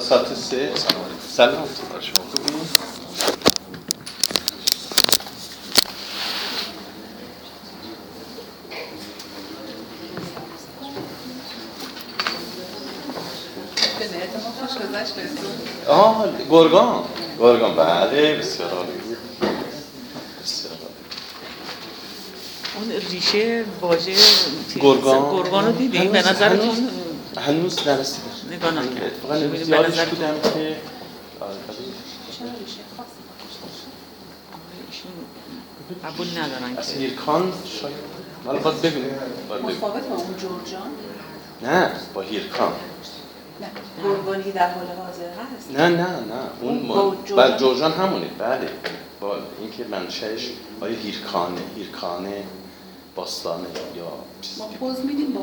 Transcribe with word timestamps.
ساعت 0.00 0.34
سه. 0.34 0.70
سلام. 1.36 1.68
شما 2.00 2.24
خوبی؟ 2.30 2.54
آه 15.88 16.24
گرگان. 16.50 17.04
گرگان 17.38 17.76
بله 17.76 18.34
بسیار 18.36 18.70
عالی. 18.70 18.88
اون 22.76 22.90
ریشه 23.10 23.64
واژه 23.80 24.12
گرگان. 24.80 25.36
گرگان 25.36 25.66
رو 25.66 25.72
دیدی 25.72 25.98
هنوز- 25.98 26.12
به 26.12 26.18
نظرتون 26.30 26.88
هنوز- 27.38 27.88
نرسیده. 27.88 28.29
اتفاقا 28.68 29.34
به 29.34 29.44
امروز 29.44 29.68
یادش 29.68 29.88
نظرتون 29.88 30.18
بودم 30.18 30.40
که 30.40 30.76
آره، 31.40 31.52
ولی 31.68 31.92
ایشون 34.90 35.10
قبول 36.04 36.26
ندارن 36.38 36.76
که. 36.76 36.98
هیرکان 36.98 37.52
شاید 37.80 37.94
حالا 38.46 38.58
باید 38.58 38.82
ببینیم. 38.82 39.10
متفاوت 39.62 40.02
با 40.02 40.16
اون 40.16 40.36
جورجان 40.36 40.90
نه 41.62 41.90
با 42.14 42.20
هیرکان 42.20 42.72
نه 43.60 43.68
گرگانی 44.04 44.52
در 44.52 44.70
حال 44.70 44.86
حاضر 44.86 45.30
هست؟ 45.30 45.70
نه 45.70 45.88
نه 45.88 46.08
نه. 46.08 46.50
اون 46.60 46.88
با 46.88 47.10
ما... 47.10 47.16
جورجان؟ 47.58 47.92
بله 47.92 47.98
همونه. 47.98 48.26
بله. 48.38 48.68
با 49.20 49.36
اینکه 49.60 49.84
منشأش 49.84 50.50
آیا 50.80 50.96
هیرکانه 50.96 51.60
هیرکانه 51.76 52.44
باستانه. 53.14 53.66
یا 53.96 54.12
چیز 54.42 54.58
ما. 54.58 54.66
پوز 54.66 55.00
میدیم 55.04 55.38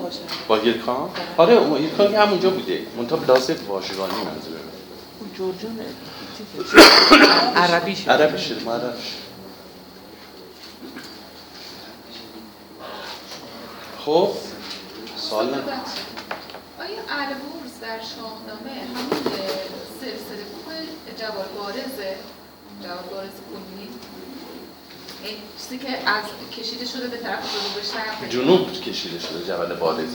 با 0.48 0.56
هیرکان 0.56 1.10
آره 1.38 1.54
اون 1.54 1.78
هیرکان 1.78 2.12
که 2.12 2.20
همونجا 2.20 2.50
بوده. 2.50 2.82
منتها 2.98 3.20
لازم 3.28 3.56
واژگانی 3.68 4.14
منظوره. 4.14 4.60
اون 5.20 5.30
جورجون 5.34 5.80
چیزه. 6.38 6.78
عربی 7.56 7.96
شد 7.96 8.10
عربی 8.10 8.38
شده 8.38 8.64
ما 8.64 8.74
عربی 8.74 9.02
شده. 9.02 9.28
خب 14.06 14.30
سوال 15.18 15.46
نه. 15.46 15.54
آیا 16.80 17.02
البرز 17.10 17.80
در 17.82 18.00
شاهنامه 18.00 18.72
همون 18.96 19.24
سلسله 20.02 20.44
کوه 20.66 20.76
جوال 21.20 21.46
بارزه 21.58 22.16
جوال 22.84 23.04
بارز 23.12 23.30
کنی 23.50 23.82
این 23.82 23.90
چیزی 25.60 25.78
که 25.78 26.10
از 26.10 26.24
کشیده 26.58 26.86
شده 26.86 27.08
به 27.08 27.18
طرف 27.18 27.40
جنوب 27.40 27.84
شرق 27.84 28.30
جنوب 28.30 28.72
کشیده 28.72 29.20
شده 29.20 29.46
جبل 29.48 29.76
بارز 29.76 30.10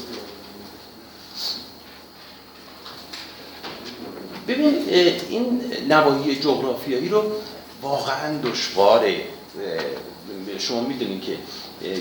ببین 4.49 4.89
این 5.29 5.63
نواحی 5.89 6.37
جغرافیایی 6.37 7.09
رو 7.09 7.33
واقعا 7.83 8.39
دشواره. 8.39 9.25
شما 10.59 10.81
می‌دونید 10.81 11.23
که 11.23 11.37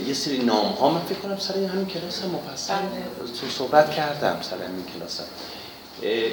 یه 0.07 0.13
سری 0.13 0.37
نام 0.37 0.65
ها 0.65 0.89
من 0.89 0.99
فکر 0.99 1.19
کنم 1.19 1.37
سر 1.39 1.53
همین 1.53 1.85
کلاس 1.85 2.21
هم 2.21 2.29
مفصل 2.29 2.73
تو 3.41 3.47
صحبت 3.49 3.91
کردم 3.91 4.39
سر 4.41 4.55
همین 4.55 4.85
کلاس 4.97 5.19
هم. 5.19 5.25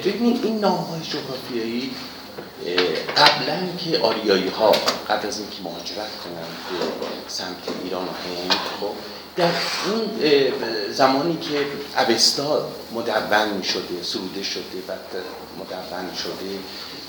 ببینید 0.05 0.45
این 0.45 0.59
نام 0.59 0.77
های 0.77 1.01
جغرافیایی 1.01 1.91
قبلا 3.17 3.57
که 3.77 3.99
آریایی 3.99 4.47
ها 4.47 4.71
قبل 5.09 5.27
از 5.27 5.39
اینکه 5.39 5.55
مهاجرت 5.63 6.11
کنن 6.23 6.49
به 6.69 6.85
سمت 7.27 7.83
ایران 7.83 8.03
و 8.03 8.05
هند 8.07 8.59
خب 8.79 8.93
در 9.35 9.51
اون 9.91 10.09
زمانی 10.91 11.37
که 11.37 11.65
اوستا 12.01 12.67
مدون 12.91 13.49
می 13.57 13.63
شده 13.63 14.03
سروده 14.03 14.43
شده 14.43 14.63
بعد 14.87 14.99
مدون 15.59 16.15
شده 16.15 16.59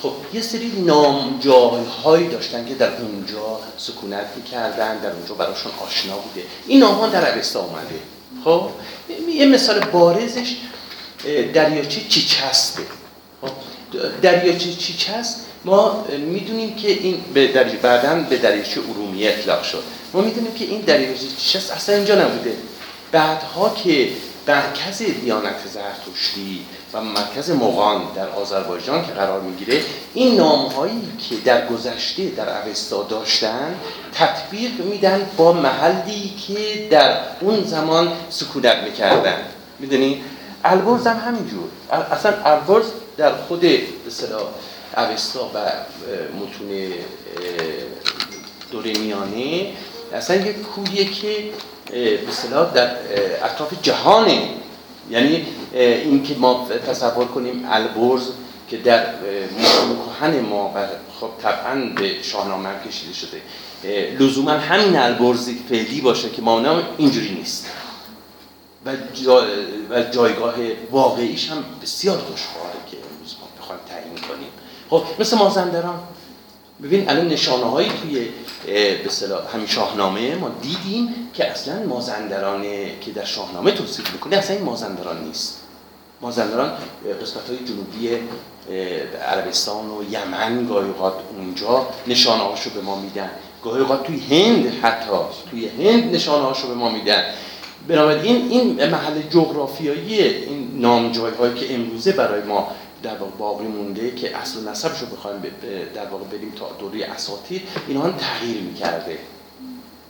خب 0.03 0.13
یه 0.33 0.43
سری 0.43 0.73
نامجاهایی 0.87 2.29
داشتن 2.29 2.67
که 2.67 2.75
در 2.75 2.97
اونجا 2.97 3.61
سکونت 3.77 4.27
می‌کردن 4.37 4.99
در 4.99 5.13
اونجا 5.13 5.35
براشون 5.35 5.73
آشنا 5.87 6.17
بوده. 6.17 6.47
این 6.67 6.81
نام 6.81 6.95
ها 6.95 7.07
در 7.07 7.37
اوستا 7.37 7.61
اومده. 7.61 8.01
خب 8.45 8.71
یه 9.29 9.47
مثال 9.47 9.81
بارزش 9.81 10.57
دریاچه 11.55 12.01
چیچسته 12.09 12.83
خب 13.41 13.51
دریاچه 14.23 14.73
چیچست 14.73 15.47
ما 15.65 16.05
می‌دونیم 16.19 16.75
که 16.75 16.89
این 16.89 17.25
به 17.35 17.47
دری... 17.47 17.77
بعدا 17.77 18.15
به 18.31 18.37
دریاچه 18.37 18.81
ارومیه 18.91 19.31
اطلاق 19.31 19.63
شد. 19.63 19.83
ما 20.15 20.21
می‌دونیم 20.21 20.55
که 20.55 20.65
این 20.65 20.81
دریاچه 20.81 21.27
چیچست 21.39 21.71
اصلا 21.71 21.95
اینجا 21.95 22.15
نبوده. 22.15 22.57
بعدها 23.13 23.75
که 23.85 24.09
مرکز 24.49 24.99
دیانت 24.99 25.55
زرتشتی 25.75 26.61
و 26.93 27.01
مرکز 27.01 27.51
مغان 27.51 28.03
در 28.17 28.29
آذربایجان 28.29 29.07
که 29.07 29.13
قرار 29.13 29.41
می‌گیره 29.41 29.81
این 30.15 30.37
نامهایی 30.37 31.03
که 31.29 31.37
در 31.37 31.67
گذشته 31.67 32.29
در 32.29 32.69
اوستا 32.69 33.03
داشتن 33.03 33.75
تطبیق 34.15 34.71
میدن 34.85 35.31
با 35.37 35.53
محلی 35.53 36.35
که 36.47 36.89
در 36.91 37.17
اون 37.41 37.65
زمان 37.65 38.13
سکونت 38.31 38.77
می‌کردن. 38.77 39.39
می‌دونی؟ 39.79 40.23
البرز 40.65 41.07
هم 41.07 41.19
همینجور. 41.27 41.69
اصلا 42.13 42.33
البرز 42.45 42.87
در 43.21 43.33
خود 43.35 43.65
اصطلاح 44.07 44.43
اوستا 44.97 45.51
و 45.55 45.59
متون 46.37 46.93
دوره 48.71 48.99
میانه 48.99 49.73
اصلا 50.13 50.37
یک 50.37 50.63
کوهیه 50.63 51.05
که 51.05 51.45
اصطلاح 52.29 52.73
در 52.75 52.91
اطراف 53.45 53.73
جهانه 53.83 54.49
یعنی 55.11 55.47
اه، 55.75 55.81
این 55.81 56.23
که 56.23 56.35
ما 56.35 56.69
تصور 56.87 57.25
کنیم 57.27 57.67
البرز 57.71 58.29
که 58.71 58.77
در 58.77 59.07
کهن 60.21 60.41
ما 60.41 60.73
و 60.77 60.87
خب 61.21 61.31
طبعا 61.43 61.75
به 61.97 62.23
شاهنامه 62.23 62.69
هم 62.69 62.89
کشیده 62.89 63.13
شده. 63.13 63.43
لزوما 64.19 64.51
همین 64.51 64.97
البرز 64.97 65.51
فعلی 65.69 66.01
باشه 66.01 66.31
که 66.31 66.43
ما 66.43 66.83
اینجوری 66.99 67.35
نیست. 67.35 67.67
و, 68.87 68.97
جا 69.25 69.47
و 69.91 70.03
جایگاه 70.03 70.55
واقعیش 70.91 71.51
هم 71.51 71.65
بسیار 71.83 72.17
دشواره 72.17 72.81
که 72.91 72.97
امروز 72.97 73.37
ما 73.41 73.49
بخوایم 73.59 73.81
تعیین 73.89 74.15
کنیم 74.15 74.53
خب 74.91 75.03
مثل 75.19 75.39
مازندران 75.39 76.01
ببین 76.83 77.09
الان 77.11 77.29
نشانه 77.29 77.65
هایی 77.65 77.91
توی 78.03 78.29
به 78.67 79.51
همین 79.53 79.67
شاهنامه 79.67 80.35
ما 80.35 80.51
دیدیم 80.63 81.09
که 81.35 81.51
اصلا 81.51 81.87
مازندران 81.87 82.63
که 83.01 83.11
در 83.15 83.25
شاهنامه 83.25 83.71
توصیف 83.71 84.13
می‌کنه 84.13 84.37
اصلا 84.37 84.57
این 84.57 84.65
مازندران 84.65 85.25
نیست. 85.25 85.61
مازندران 86.21 86.73
قسمت 87.23 87.49
های 87.49 87.59
جنوبی 87.59 88.19
عربستان 89.29 89.91
و 89.91 90.03
یمن 90.11 90.67
گاهی 90.67 90.89
اوقات 90.89 91.15
اونجا 91.37 91.87
نشانه 92.07 92.43
هاشو 92.43 92.71
به 92.71 92.81
ما 92.81 92.97
میدن. 92.97 93.31
گاهی 93.65 93.81
اوقات 93.81 94.03
توی 94.03 94.21
هند 94.21 94.67
حتی 94.83 95.07
توی 95.51 95.69
هند 95.69 96.15
نشانه 96.15 96.45
هاشو 96.45 96.69
به 96.69 96.75
ما 96.75 96.91
میدن. 96.91 97.25
بنابراین 97.89 98.49
این 98.51 98.85
محل 98.85 99.23
جغرافیایی 99.31 100.23
این 100.23 100.71
نامجای 100.75 101.33
هایی 101.35 101.55
که 101.55 101.75
امروزه 101.75 102.13
برای 102.13 102.43
ما 102.43 102.69
در 103.03 103.17
واقع 103.17 103.31
باقی 103.39 103.67
مونده 103.67 104.15
که 104.15 104.37
اصل 104.37 104.59
و 104.59 104.71
نسبش 104.71 104.99
رو 104.99 105.07
بخوایم 105.07 105.43
در 105.95 106.07
واقع 106.07 106.25
بریم 106.25 106.53
تا 106.57 106.73
دوره 106.79 107.05
اساطیر 107.05 107.63
اینها 107.89 108.05
هم 108.05 108.13
تغییر 108.13 108.61
می‌کرده. 108.61 109.19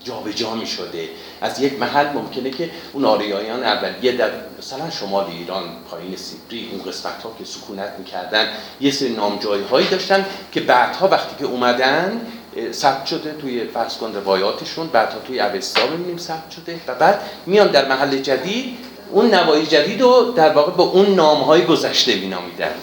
جابجا 0.05 0.55
می 0.55 0.67
شده 0.67 1.09
از 1.41 1.61
یک 1.61 1.79
محل 1.79 2.13
ممکنه 2.13 2.51
که 2.51 2.71
اون 2.93 3.05
آریایان 3.05 3.65
اولیه 3.65 4.13
در 4.13 4.31
مثلا 4.59 4.91
شمال 4.91 5.25
ایران 5.25 5.65
پایین 5.91 6.17
سیبری 6.17 6.69
اون 6.73 6.83
قسمت 6.83 7.23
ها 7.23 7.35
که 7.39 7.45
سکونت 7.45 7.93
می‌کردن 7.99 8.49
یه 8.81 8.91
سری 8.91 9.09
نامجای 9.09 9.63
هایی 9.63 9.89
داشتن 9.89 10.27
که 10.53 10.61
بعدها 10.61 11.09
وقتی 11.09 11.37
که 11.39 11.45
اومدن 11.45 12.27
ثبت 12.73 13.07
شده 13.07 13.33
توی 13.33 13.65
فرض 13.65 13.97
کن 13.97 14.13
روایاتشون 14.15 14.87
بعدها 14.87 15.19
توی 15.19 15.41
اوستا 15.41 15.87
می‌بینیم 15.87 16.19
ثبت 16.19 16.51
شده 16.51 16.81
و 16.87 16.95
بعد 16.95 17.21
میان 17.47 17.69
در 17.69 17.89
محل 17.89 18.19
جدید 18.19 18.79
اون 19.13 19.35
نوای 19.35 19.67
جدید 19.67 20.01
رو 20.01 20.33
در 20.37 20.53
واقع 20.53 20.73
به 20.73 20.83
اون 20.83 21.15
نام 21.15 21.41
های 21.43 21.65
گذشته 21.65 22.17
مینامیدن. 22.17 22.75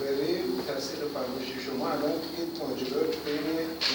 برای 0.00 0.34
تاثیر 0.68 0.98
فرمایش 1.14 1.66
شما. 1.66 1.86
الان 1.86 2.00
توی 2.00 2.46
ماجرا 2.60 3.00
بین 3.24 3.46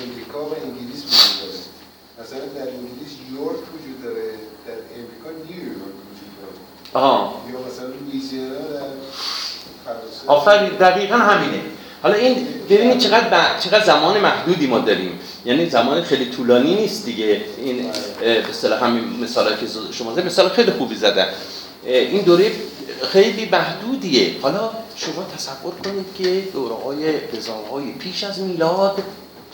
امریکا 0.03 0.45
و 0.45 0.55
انگلیس 0.65 1.03
وجود 1.05 1.39
داره. 1.41 1.59
مثلا 2.21 2.39
در 2.39 2.71
انگلیس 2.71 3.11
یورک 3.31 3.59
وجود 3.73 4.03
داره 4.03 4.29
در 4.67 4.79
امریکا 4.99 5.29
نیویورک 5.47 5.95
وجود 6.09 6.31
داره. 6.41 7.05
آها. 7.05 7.41
یا 7.53 7.59
مثلا 7.67 7.87
لوئیزیانا 7.87 8.55
در 8.55 8.89
فرانسه. 9.85 10.27
آفرین 10.27 10.69
دقیقا 10.69 11.15
همینه. 11.15 11.61
حالا 12.03 12.15
این 12.15 12.47
ببینید 12.69 12.97
چقدر 12.97 13.29
ب- 13.29 13.59
چقدر 13.59 13.85
زمان 13.85 14.19
محدودی 14.19 14.67
ما 14.67 14.79
داریم. 14.79 15.19
یعنی 15.45 15.69
زمان 15.69 16.01
خیلی 16.03 16.25
طولانی 16.25 16.75
نیست 16.75 17.05
دیگه. 17.05 17.41
این 17.57 17.91
به 18.19 18.49
اصطلاح 18.49 18.83
همین 18.83 19.03
مثالی 19.23 19.55
که 19.55 19.67
شما 19.91 20.13
زدید 20.13 20.25
مثال 20.25 20.49
خیلی 20.49 20.71
خوبی 20.71 20.95
زدن. 20.95 21.27
این 21.83 22.21
دوره 22.21 22.51
خیلی 23.11 23.49
محدودیه. 23.51 24.35
حالا 24.41 24.71
شما 24.95 25.23
تصور 25.37 25.73
کنید 25.83 26.05
که 26.17 26.47
دوره 26.53 26.75
های 27.71 27.91
پیش 27.91 28.23
از 28.23 28.39
میلاد 28.39 29.03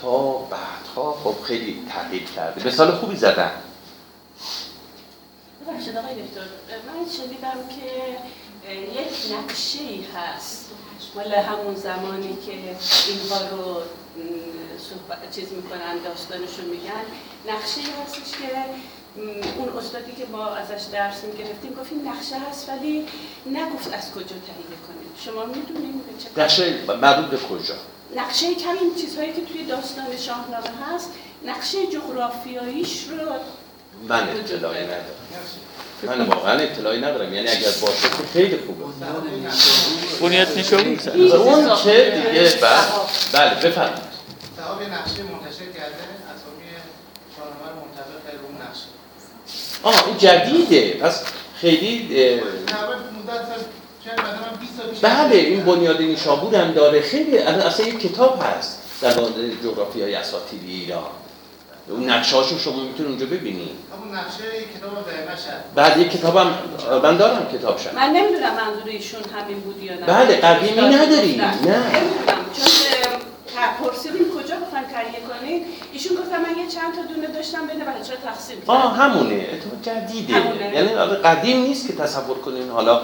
تا 0.02 0.28
بعدها 0.38 1.18
خب 1.24 1.36
خیلی 1.44 1.78
تغییر 1.90 2.24
کرده 2.36 2.68
مثال 2.68 2.92
خوبی 2.92 3.16
زدن. 3.16 3.52
ببخشید 5.68 5.98
آقای 5.98 6.14
دکتر 6.14 6.42
من 6.88 7.06
شنیدم 7.18 7.68
که 7.76 7.86
یک 9.02 9.38
نقشه 9.38 9.80
هست. 10.16 10.66
مال 11.16 11.34
همون 11.34 11.76
زمانی 11.76 12.38
که 12.46 12.52
اینها 12.52 13.50
رو 13.52 13.82
صحبت 14.90 15.36
چیز 15.36 15.52
می‌کنن 15.52 15.98
داستانشون 16.04 16.66
میگن. 16.66 17.06
نقشه 17.50 17.82
هستش 17.82 18.32
که 18.32 18.48
اون 19.58 19.78
استادی 19.78 20.12
که 20.12 20.26
ما 20.32 20.48
ازش 20.48 20.84
درس 20.92 21.24
می‌گرفتیم 21.24 21.74
گفت 21.74 21.92
این 21.92 22.08
نقشه 22.08 22.36
هست 22.50 22.70
ولی 22.70 23.08
نگفت 23.46 23.94
از 23.94 24.12
کجا 24.12 24.36
تهیه 24.48 24.78
کنیم. 24.88 25.12
شما 25.26 25.46
می‌دونید 25.46 26.06
به 26.06 26.24
چه 26.24 26.42
نقشه 26.44 26.98
مربوط 27.02 27.26
به 27.26 27.38
کجا؟ 27.38 27.76
نقشه 28.16 28.46
همین 28.46 28.96
چیزهایی 29.02 29.34
که 29.34 29.42
توی 29.42 29.64
داستان 29.64 30.18
شاهنامه 30.18 30.70
هست 30.86 31.12
نقشه 31.46 31.88
جغرافیاییش 31.88 33.04
رو 33.08 33.18
من 34.08 34.30
اطلاعی 34.30 34.84
ندارم. 34.84 35.06
من 36.04 36.26
واقعا 36.26 36.60
اطلاعی 36.60 37.02
ندارم. 37.02 37.34
یعنی 37.34 37.48
اگر 37.48 37.70
باشه 37.82 38.10
که 38.10 38.28
خیلی 38.34 38.58
خوبه. 38.58 38.86
بنیاد 40.22 40.58
نشون 40.58 40.80
اون 40.80 41.76
که 41.76 42.14
دیگه؟ 42.16 42.54
بله 42.62 42.82
بله 43.34 43.56
بفرمایید 43.56 44.16
صاحب 44.58 44.82
نقشه 44.82 45.24
منتشر 45.24 45.66
کرده 45.78 46.04
اسامی 46.36 46.66
رو 47.38 47.76
منطبق 47.76 48.44
اون 48.48 48.62
نقشه. 48.68 48.86
آه 49.84 50.08
این 50.08 50.18
جدیده. 50.18 50.94
پس 50.94 51.24
خیلی 51.62 52.24
اه، 52.24 52.40
تقریبا 52.68 52.94
مدت 52.94 53.48
سال 53.48 53.60
شاید 54.06 54.20
مثلا 54.20 54.58
20 54.60 54.72
سال 54.78 54.90
پیش 54.90 55.00
بله 55.00 55.36
این 55.36 55.64
بنیاد 55.66 56.02
نیشابور 56.02 56.56
هم 56.56 56.72
داره. 56.72 57.02
خیلی 57.02 57.38
اصلا 57.38 57.86
یک 57.88 58.00
کتاب 58.00 58.44
هست 58.44 58.80
در 59.02 59.20
مورد 59.20 59.34
جغرافی 59.64 60.02
های 60.02 60.16
اساطیری 60.16 60.74
ایران. 60.74 61.04
اون 61.90 62.10
نقشه 62.10 62.36
هاشو 62.36 62.58
شما 62.58 62.84
می‌تونید 62.84 63.12
اونجا 63.12 63.26
ببینید 63.26 63.70
همون 63.94 64.16
نقشه 64.18 64.44
یک 64.62 64.78
کتاب 64.78 65.08
دقیقه 65.08 65.36
شد 65.36 65.76
بعد 65.76 65.98
یک 65.98 66.12
کتابم 66.12 66.54
من 67.04 67.18
دارم 67.18 67.48
کتاب 67.54 67.78
شد 67.78 67.96
من 67.96 68.10
نمی‌دونم 68.10 68.54
منظور 68.56 68.88
ایشون 68.88 69.22
همین 69.36 69.60
بود 69.60 69.84
یا 69.84 69.94
نه. 69.94 70.06
بله، 70.06 70.36
قدیمی 70.36 70.82
نداری. 70.82 71.36
نه. 71.36 71.56
نمی‌دونم. 71.64 72.46
چون 72.54 72.66
پرسیدیم 73.84 74.26
کجا 74.32 74.56
بخواین 74.56 74.86
تهیه 74.86 75.20
کنید 75.30 75.66
ایشون 75.94 76.18
گفتم 76.18 76.42
من 76.42 76.58
یه 76.58 76.68
چند 76.70 76.96
تا 76.96 77.14
دونه 77.14 77.28
داشتم 77.28 77.68
بین 77.68 77.80
بچه 77.80 78.14
ها 78.14 78.32
تقسیم 78.32 78.58
کردم. 78.62 78.74
آه 78.74 78.98
همونه. 78.98 79.48
اتفاق 79.54 79.82
جدیده. 79.82 80.34
همونه. 80.34 80.74
یعنی 80.74 80.90
قدیم 81.16 81.62
نیست 81.62 81.88
که 81.88 81.94
تصور 81.94 82.38
کنین 82.38 82.70
حالا 82.70 83.02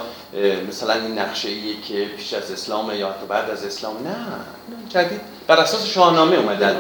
مثلا 0.70 0.94
این 0.94 1.20
نقشه 1.20 1.50
ایه 1.50 1.82
که 1.88 2.06
پیش 2.18 2.34
از 2.34 2.52
اسلام 2.52 2.96
یا 2.96 3.10
حتی 3.10 3.26
بعد 3.26 3.50
از 3.50 3.66
اسلام. 3.66 4.04
نه 4.04 4.10
نه، 4.10 4.90
جدید 4.90 5.22
بر 5.48 5.60
اساس 5.60 5.86
شاهنامه 5.86 6.36
اومدن. 6.36 6.78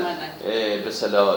به 0.85 0.91
صلاح 0.91 1.35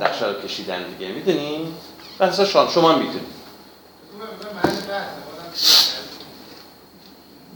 نقشه 0.00 0.26
رو 0.26 0.42
کشیدن 0.42 0.82
دیگه. 0.98 1.12
می‌دونین 1.12 1.74
بر 2.18 2.26
اساس 2.26 2.48
شاهنامه. 2.48 2.74
شما 2.74 2.98
می‌دونید 2.98 3.34
آدم 4.20 4.84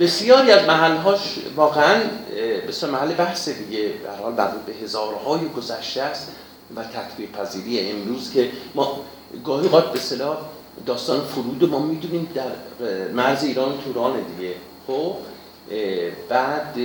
بسیاری 0.01 0.51
از 0.51 0.67
محلهاش 0.67 1.21
واقعا 1.57 2.01
به 2.67 2.87
محل 2.87 3.15
بحث 3.15 3.49
دیگه 3.49 3.89
به 3.89 4.11
حال 4.23 4.33
مربوط 4.33 4.61
به 4.61 4.73
هزارهای 4.73 5.49
گذشته 5.49 6.03
است 6.03 6.29
و 6.77 6.85
تطبیق 6.85 7.31
پذیری 7.31 7.91
امروز 7.91 8.33
که 8.33 8.51
ما 8.75 9.01
گاهی 9.45 9.67
اوقات 9.67 9.93
به 9.93 9.99
اصطلاح 9.99 10.37
داستان 10.87 11.21
فرود 11.21 11.63
رو 11.63 11.69
ما 11.69 11.79
می‌دونیم 11.79 12.29
در 12.35 12.51
مرز 13.13 13.45
ایران 13.45 13.69
و 13.69 13.77
توران 13.77 14.13
دیگه. 14.23 14.55
خب؟ 14.87 15.17
بعد 16.29 16.77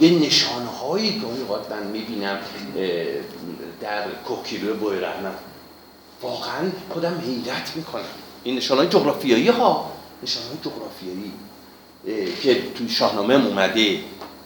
یه 0.00 0.10
نشانهایی 0.26 1.20
گاهی 1.20 1.40
اوقات 1.40 1.70
من 1.70 1.86
می‌بینم 1.86 2.38
در 3.80 4.08
کوکیلو 4.28 4.74
بوی 4.74 5.00
رحمت 5.00 5.34
واقعا 6.22 6.70
خودم 6.90 7.22
حیرت 7.26 7.72
می‌کنم. 7.76 8.04
این 8.44 8.56
نشانهای 8.56 8.88
جغرافیایی 8.88 9.48
ها 9.48 9.92
نشانهای 10.22 10.56
جغرافیایی 10.64 11.32
اه، 12.08 12.40
که 12.42 12.62
توی 12.74 12.88
شاهنامه 12.88 13.34
اومده 13.46 13.96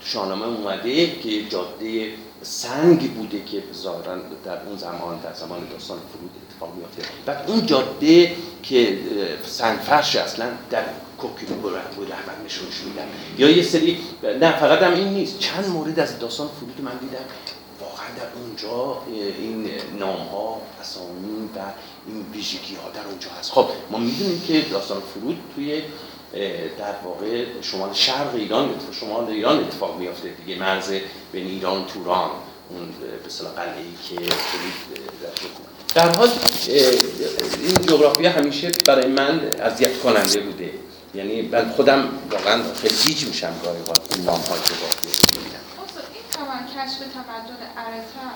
تو 0.00 0.06
شاهنامه 0.06 0.46
اومده 0.46 1.06
که 1.06 1.44
جاده 1.44 2.12
سنگ 2.42 3.10
بوده 3.14 3.44
که 3.44 3.62
ظاهرا 3.74 4.16
در 4.44 4.62
اون 4.66 4.76
زمان 4.76 5.20
در 5.20 5.32
زمان 5.34 5.68
داستان 5.72 5.98
فرود 6.12 6.30
اتفاق 6.50 6.74
میفته 6.74 7.02
بعد 7.26 7.50
اون 7.50 7.66
جاده 7.66 8.36
که 8.62 8.92
اه، 8.92 9.48
سنگفرش 9.48 10.16
اصلا 10.16 10.46
در 10.70 10.84
کوکیلو 11.20 11.54
بود 11.54 11.72
رحمت 12.12 12.44
نشونش 12.44 12.80
میدن 12.86 13.06
یا 13.38 13.50
یه 13.50 13.62
سری 13.62 13.98
نه 14.22 14.60
فقط 14.60 14.82
هم 14.82 14.94
این 14.94 15.08
نیست. 15.08 15.38
چند 15.38 15.68
مورد 15.68 16.00
از 16.00 16.18
داستان 16.18 16.48
فرود 16.60 16.80
من 16.80 16.98
دیدم. 16.98 17.24
واقعا 17.80 18.06
در 18.16 18.40
اونجا 18.40 19.02
این 19.38 19.70
نام 19.98 20.16
ها 20.16 20.62
اسامی 20.80 21.48
و 21.56 21.58
این 22.06 22.26
ویژگی 22.32 22.74
ها 22.74 22.90
در 22.90 23.08
اونجا 23.10 23.28
هست. 23.38 23.52
خب 23.52 23.68
ما 23.90 23.98
می‌دونیم 23.98 24.42
که 24.48 24.60
داستان 24.60 25.02
فرود 25.14 25.38
توی 25.54 25.82
در 26.78 26.94
واقع 27.04 27.44
شمال 27.62 27.92
شرق 27.92 28.34
ایران 28.34 28.74
شمال 29.00 29.30
ایران 29.30 29.58
اتفاق 29.58 29.98
میافته 29.98 30.28
دیگه. 30.28 30.58
مرز 30.60 30.90
بین 31.32 31.46
ایران 31.46 31.86
توران 31.86 32.30
اون 32.70 32.88
به 33.22 33.26
اصطلاح 33.26 33.52
قلعه 33.52 33.76
ای 33.76 34.18
که 34.18 34.34
در 35.94 36.16
حال 36.16 36.28
این 37.62 37.74
جغرافیا 37.88 38.30
همیشه 38.30 38.72
برای 38.86 39.06
من 39.06 39.40
اذیت 39.60 40.00
کننده 40.00 40.40
بوده. 40.40 40.70
یعنی 41.14 41.42
من 41.42 41.70
خودم 41.70 42.08
واقعا 42.30 42.62
خیلی 42.74 42.94
گیج 42.94 43.26
میشم 43.26 43.54
گاهی 43.64 43.78
اوقات 43.78 44.16
این 44.16 44.24
نام 44.24 44.40
های 44.40 44.60
جغرافیا 44.60 45.10
رو 45.10 45.40
می‌بینم. 45.40 45.60
این 46.14 46.22
تمام 46.30 46.66
کشف 46.66 46.98
تمدن 46.98 47.60
ارتا 47.76 48.30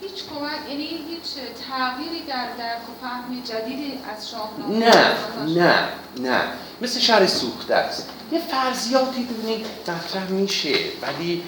هیچ 0.00 0.24
کمک 0.24 0.70
یعنی 0.70 0.84
هیچ 0.84 1.44
تغییری 1.68 2.26
در 2.28 2.46
درک 2.58 2.88
و 2.88 3.06
فهم 3.06 3.42
جدیدی 3.44 3.98
از 4.16 4.30
شاهنامه 4.30 4.78
نه 4.78 5.14
نه 5.46 5.88
نه 6.20 6.42
مثل 6.80 7.00
شهر 7.00 7.26
سوخته 7.26 7.74
است 7.74 8.08
یه 8.32 8.40
فرضیاتی 8.50 9.22
ببینید 9.22 9.66
مطرح 9.88 10.28
میشه 10.28 10.74
ولی 11.02 11.42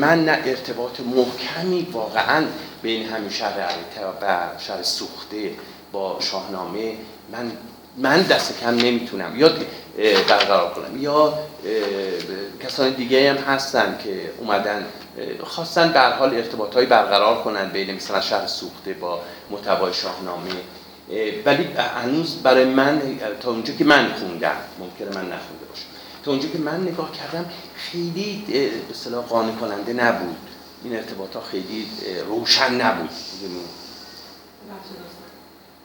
من 0.00 0.24
نه 0.24 0.42
ارتباط 0.44 1.00
محکمی 1.00 1.82
واقعا 1.92 2.44
بین 2.82 3.08
همین 3.08 3.30
شهر 3.30 3.60
عریتا 3.60 4.14
و 4.22 4.48
شهر 4.58 4.82
سوخته 4.82 5.54
با 5.92 6.18
شاهنامه 6.20 6.96
من 7.32 7.52
من 7.96 8.22
دست 8.22 8.60
کم 8.60 8.74
نمی‌تونم. 8.74 9.40
یا 9.40 9.50
برقرار 10.28 10.74
کنم. 10.74 11.02
یا 11.02 11.38
کسان 12.64 12.90
دیگه 12.90 13.30
هم 13.30 13.36
هستن 13.36 13.98
که 14.04 14.30
اومدن 14.38 14.86
خواستن 15.42 15.92
به 15.92 16.00
حال 16.00 16.34
ارتباطهایی 16.34 16.86
برقرار 16.86 17.42
کنن 17.42 17.68
بین 17.68 17.94
مثلا 17.94 18.20
شهر 18.20 18.46
سوخته 18.46 18.92
با 18.92 19.20
محتوای 19.50 19.94
شاهنامه. 19.94 20.50
اه، 21.10 21.30
ولی 21.44 21.64
هنوز 22.02 22.34
برای 22.42 22.64
من 22.64 23.02
تا 23.40 23.50
اونجا 23.50 23.74
که 23.74 23.84
من 23.84 24.12
خوندم 24.12 24.56
ممکنه 24.78 25.08
من 25.08 25.24
نخونده 25.32 25.64
باشم. 25.68 25.86
تا 26.24 26.30
اونجا 26.30 26.48
که 26.48 26.58
من 26.58 26.82
نگاه 26.82 27.12
کردم 27.12 27.46
خیلی 27.76 28.44
به 28.48 28.70
اصطلاح 28.90 29.24
قانع 29.24 29.52
کننده 29.52 29.92
نبود. 29.92 30.36
این 30.84 30.96
ارتباط 30.96 31.34
ها 31.34 31.40
خیلی 31.40 31.86
روشن 32.28 32.74
نبود. 32.74 33.10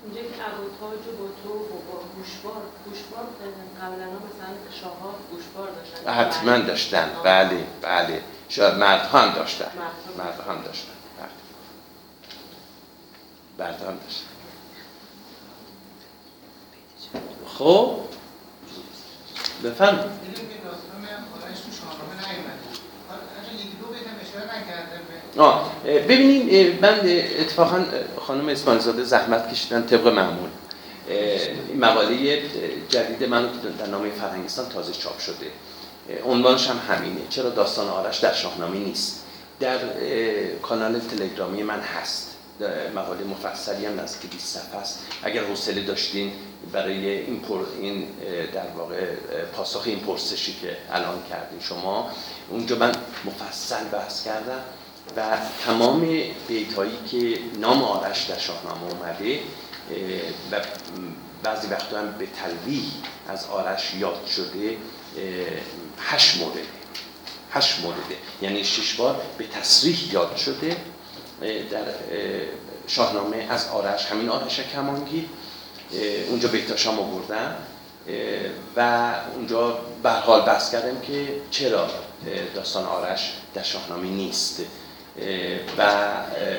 اونجا 0.03 0.22
که 0.22 0.43
ابوتاج 0.50 1.08
و 1.08 1.12
با 1.17 1.29
تو 1.43 1.50
و 1.50 1.67
با 1.67 2.00
گوشوار 2.15 2.62
گوشوار 2.86 3.25
قبلا 3.81 4.05
مثلا 4.05 4.51
شاهها 4.81 5.15
گوشوار 5.31 5.70
داشتن. 5.72 6.13
حتما 6.13 6.58
داشتن. 6.58 7.10
بله 7.24 7.67
بله. 7.81 8.24
شاید 8.50 8.74
مردها 8.74 9.20
هم 9.20 9.34
داشتن. 9.34 9.72
مردها. 10.17 10.53
هم 10.53 10.62
داشتن. 10.62 10.91
بله. 11.17 11.29
مردها 13.67 13.89
هم 13.89 13.98
داشتن. 13.98 14.25
خب. 17.58 17.98
بفهم 19.63 20.00
آه 25.38 25.72
اه، 25.86 26.82
من 26.82 27.00
اتفاقا 27.39 27.86
خانم 28.18 28.50
اسماعیل 28.50 28.82
زاده 28.82 29.03
زحمت 29.03 29.51
کشیدن 29.51 29.86
طبق 29.86 30.08
معمول. 30.08 30.50
مقاله 31.75 32.41
جدید 32.89 33.24
من 33.24 33.50
در 33.80 33.86
نامه 33.86 34.10
فرهنگستان 34.10 34.70
تازه 34.70 34.94
چاپ 34.94 35.20
شده. 35.20 35.48
عنوانش 36.25 36.70
هم 36.70 36.80
همینه. 36.89 37.22
چرا 37.30 37.50
داستان 37.50 37.88
آرش 37.88 38.20
در 38.20 38.34
شاهنامه 38.34 38.77
نیست؟ 38.77 39.25
در 39.60 39.77
کانال 40.62 41.00
تلگرامی 41.00 41.63
من 41.63 41.80
هست. 41.80 42.31
مقاله 42.96 43.24
مفصلی 43.24 43.86
هم 43.86 44.00
نزدیک 44.00 44.32
20 44.32 44.58
صفحه 44.58 44.75
است. 44.75 45.00
اگر 45.24 45.44
حوصله 45.44 45.82
داشتین 45.84 46.32
برای 46.72 47.08
این 47.08 47.39
پر 47.39 47.60
این 47.82 48.08
در 48.53 48.68
واقع 48.77 49.15
پاسخ 49.53 49.84
این 49.86 50.00
پرسشی 50.00 50.56
که 50.62 50.77
الان 50.91 51.24
کردین 51.30 51.60
شما 51.60 52.12
اونجا 52.50 52.75
من 52.75 52.91
مفصل 53.25 53.84
بحث 53.84 54.25
کردم 54.25 54.60
و 55.18 55.38
تمام 55.65 56.08
بیتایی 56.48 56.98
که 57.12 57.39
نام 57.60 57.84
آرش 57.84 58.24
در 58.24 58.38
شاهنامه 58.38 58.91
اومده 58.91 59.39
و 60.51 60.62
بعضی 61.44 61.68
وقتا 61.68 62.00
هم 62.00 62.12
به 62.12 62.27
تلویح 62.27 62.84
از 63.27 63.46
آرش 63.46 63.94
یاد 63.94 64.25
شده 64.36 64.77
هشت 66.00 66.38
مورده 66.38 66.62
هشت 67.51 67.80
مورده 67.80 68.18
یعنی 68.41 68.63
شش 68.63 68.94
بار 68.94 69.22
به 69.38 69.48
تصریح 69.48 70.13
یاد 70.13 70.36
شده 70.36 70.77
در 71.41 71.77
اه، 71.79 71.86
شاهنامه 72.88 73.48
از 73.50 73.67
آرش 73.67 74.05
همین 74.05 74.29
آرش 74.29 74.60
کمانگی. 74.60 75.29
اونجا 76.29 76.48
بیتاشم 76.48 77.00
آوردن 77.00 77.55
و 78.75 79.12
اونجا 79.36 79.79
به 80.03 80.12
حال 80.12 80.41
بحث 80.41 80.71
کردم 80.71 81.01
که 81.01 81.27
چرا 81.51 81.88
داستان 82.55 82.86
آرش 82.86 83.33
در 83.53 83.63
شاهنامه 83.63 84.07
نیست. 84.07 84.62
و 85.77 85.81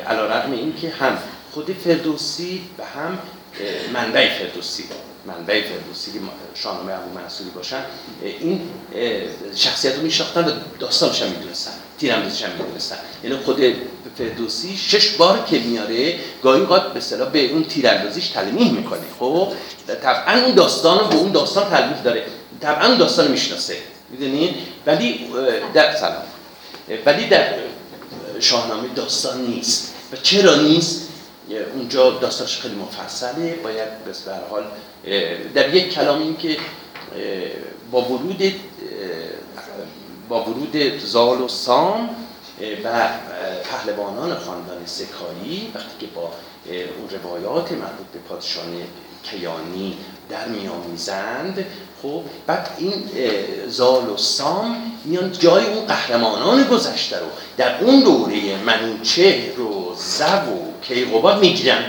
علا 0.06 0.26
رقم 0.26 0.52
این 0.52 0.76
که 0.76 0.90
هم 0.90 1.18
خود 1.52 1.76
فردوسی 1.84 2.68
و 2.78 2.84
هم 2.84 3.18
منبع 3.92 4.38
فردوسی. 4.38 4.84
منبع 5.26 5.62
فردوسی 5.62 6.12
که 6.12 6.18
شاهنامه 6.54 6.92
ابو 6.92 7.18
منصوری 7.18 7.50
باشن. 7.50 7.84
این 8.22 8.68
شخصیت 9.54 9.96
رو 9.96 10.02
میشناختن 10.02 10.44
و 10.44 10.52
داستانش 10.78 11.22
هم 11.22 11.28
می‌دونستن. 11.28 11.72
تیراندازیش 11.98 12.42
هم 12.42 12.50
می‌دونستن. 12.50 12.96
یعنی 13.24 13.36
خود 13.36 13.60
فردوسی 14.18 14.76
شش 14.76 15.10
بار 15.10 15.44
که 15.44 15.58
میاره 15.58 16.18
گاهی 16.42 16.60
اوقات 16.60 16.92
به 16.92 16.98
اصطلاح 16.98 17.28
به 17.30 17.50
اون 17.50 17.64
تیراندازیش 17.64 18.28
تلمیح 18.28 18.72
می‌کنه. 18.72 19.00
خب؟ 19.18 19.52
طبعا 20.02 20.42
اون 20.44 20.54
داستان 20.54 20.98
رو 20.98 21.06
به 21.06 21.14
اون 21.14 21.32
داستان 21.32 21.70
تلمیح 21.70 22.02
داره. 22.02 22.26
طبعا 22.60 22.88
اون 22.88 22.96
داستان 22.98 23.30
می‌شناسه. 23.30 23.76
می‌دونید 24.10 24.54
ولی 24.86 25.26
در 25.74 25.96
سلام. 25.96 26.22
ولی 27.06 27.26
در 27.26 27.54
شاهنامه 28.40 28.88
داستان 28.94 29.46
نیست. 29.46 29.94
و 30.12 30.16
چرا 30.16 30.54
نیست؟ 30.54 31.08
اونجا 31.74 32.10
داستانش 32.10 32.58
خیلی 32.58 32.74
مفصله. 32.74 33.54
باید 33.62 34.04
به 34.04 34.12
حال 34.50 34.64
در 35.54 35.74
یک 35.74 35.94
کلام 35.94 36.22
این 36.22 36.36
که 36.36 36.56
با 37.90 38.02
ورود 38.02 38.54
با 40.28 40.42
ورود 40.42 40.98
زال 40.98 41.40
و 41.40 41.48
سام 41.48 42.10
و 42.84 43.08
پهلوانان 43.64 44.38
خاندان 44.38 44.86
سکایی 44.86 45.72
وقتی 45.74 45.94
که 46.00 46.06
با 46.06 46.30
اون 46.70 47.20
روایات 47.22 47.72
مربوط 47.72 48.06
به 48.12 48.18
پادشاهی 48.28 48.82
کیانی 49.22 49.98
در 50.28 50.48
میآمیزند 50.48 51.66
خب 52.02 52.22
بعد 52.46 52.70
این 52.78 52.92
زال 53.68 54.08
و 54.10 54.16
سام 54.16 54.76
میان 55.04 55.32
جای 55.32 55.66
اون 55.66 55.86
قهرمانان 55.86 56.64
گذشته 56.64 57.18
رو 57.18 57.26
در 57.56 57.84
اون 57.84 58.00
دوره 58.00 58.56
منوچهر 58.56 59.60
و 59.60 59.94
زو 59.96 60.24
و 60.24 60.82
کیقوباد 60.82 61.40
می‌گیرن. 61.40 61.84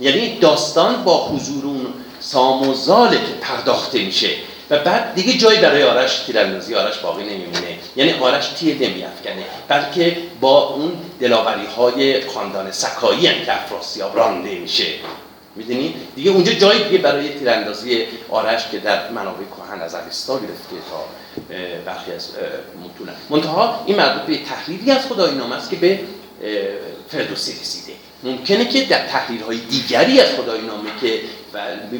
یعنی 0.00 0.38
داستان 0.38 1.04
با 1.04 1.28
حضور 1.28 1.64
اون 1.64 1.86
سام 2.20 2.68
و 2.68 2.74
زاله 2.74 3.16
که 3.16 3.32
پرداخته 3.40 4.04
میشه. 4.04 4.30
و 4.70 4.78
بعد 4.78 5.14
دیگه 5.14 5.38
جایی 5.38 5.60
برای 5.60 5.82
آرش 5.82 6.18
تیراندازی 6.18 6.74
آرش 6.74 6.98
باقی 6.98 7.22
نمیمونه. 7.24 7.78
یعنی 7.96 8.12
آرش 8.12 8.48
تیر 8.48 8.74
نمیافکنه. 8.74 9.44
بلکه 9.68 10.16
با 10.40 10.68
اون 10.68 10.92
دلاوری 11.20 11.66
های 11.66 12.20
خاندان 12.20 12.72
سکایی 12.72 13.26
هم 13.26 13.44
که 13.44 13.62
افراسیاب 13.62 14.16
رانده 14.16 14.58
میشه. 14.58 14.86
می‌دونی؟ 15.56 15.94
دیگه 16.16 16.30
اونجا 16.30 16.52
جایی 16.52 16.84
دیگه 16.84 16.98
برای 16.98 17.28
تیراندازی 17.28 18.06
آرش 18.30 18.68
که 18.70 18.78
در 18.78 19.10
منابع 19.10 19.44
کهن 19.56 19.82
از 19.82 19.94
اوستا 19.94 20.38
گرفته 20.38 20.76
تا 20.90 21.04
برخی 21.86 22.12
از 22.12 22.30
متون 22.84 23.14
منتها 23.30 23.82
این 23.86 23.96
مربوط 23.96 24.22
به 24.22 24.38
تحلیلی 24.44 24.90
از 24.90 25.06
خدای 25.06 25.30
است 25.56 25.70
که 25.70 25.76
به 25.76 26.00
فردوسی 27.08 27.52
رسیده. 27.60 27.92
ممکنه 28.22 28.68
که 28.68 28.84
در 28.84 29.06
تحلیل‌های 29.06 29.58
دیگری 29.58 30.20
از 30.20 30.28
خدای 30.28 30.60
نامه 30.60 30.90
که 31.00 31.20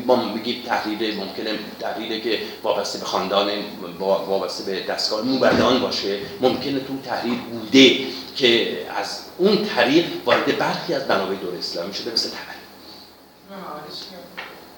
ما 0.07 0.17
بگیم 0.17 0.63
تحلیل 0.67 1.17
ممکنه 1.17 1.51
تحلیلی 1.81 2.21
که 2.21 2.39
وابسته 2.63 2.99
به 2.99 3.05
خاندان 3.05 3.51
وابسته 3.99 4.65
به 4.65 4.81
دستگاه 4.81 5.23
موبدان 5.23 5.81
باشه. 5.81 6.19
ممکنه 6.41 6.81
تو 6.81 6.99
تحلیل 7.05 7.39
بوده 7.41 7.99
که 8.37 8.79
از 8.97 9.21
اون 9.39 9.65
طریق 9.65 10.05
وارد 10.25 10.59
برخی 10.59 10.95
از 10.95 11.03
منابع 11.09 11.35
دور 11.35 11.55
اسلامی 11.59 11.95
شده 11.95 12.13
مثل 12.13 12.29
تبری 12.29 12.57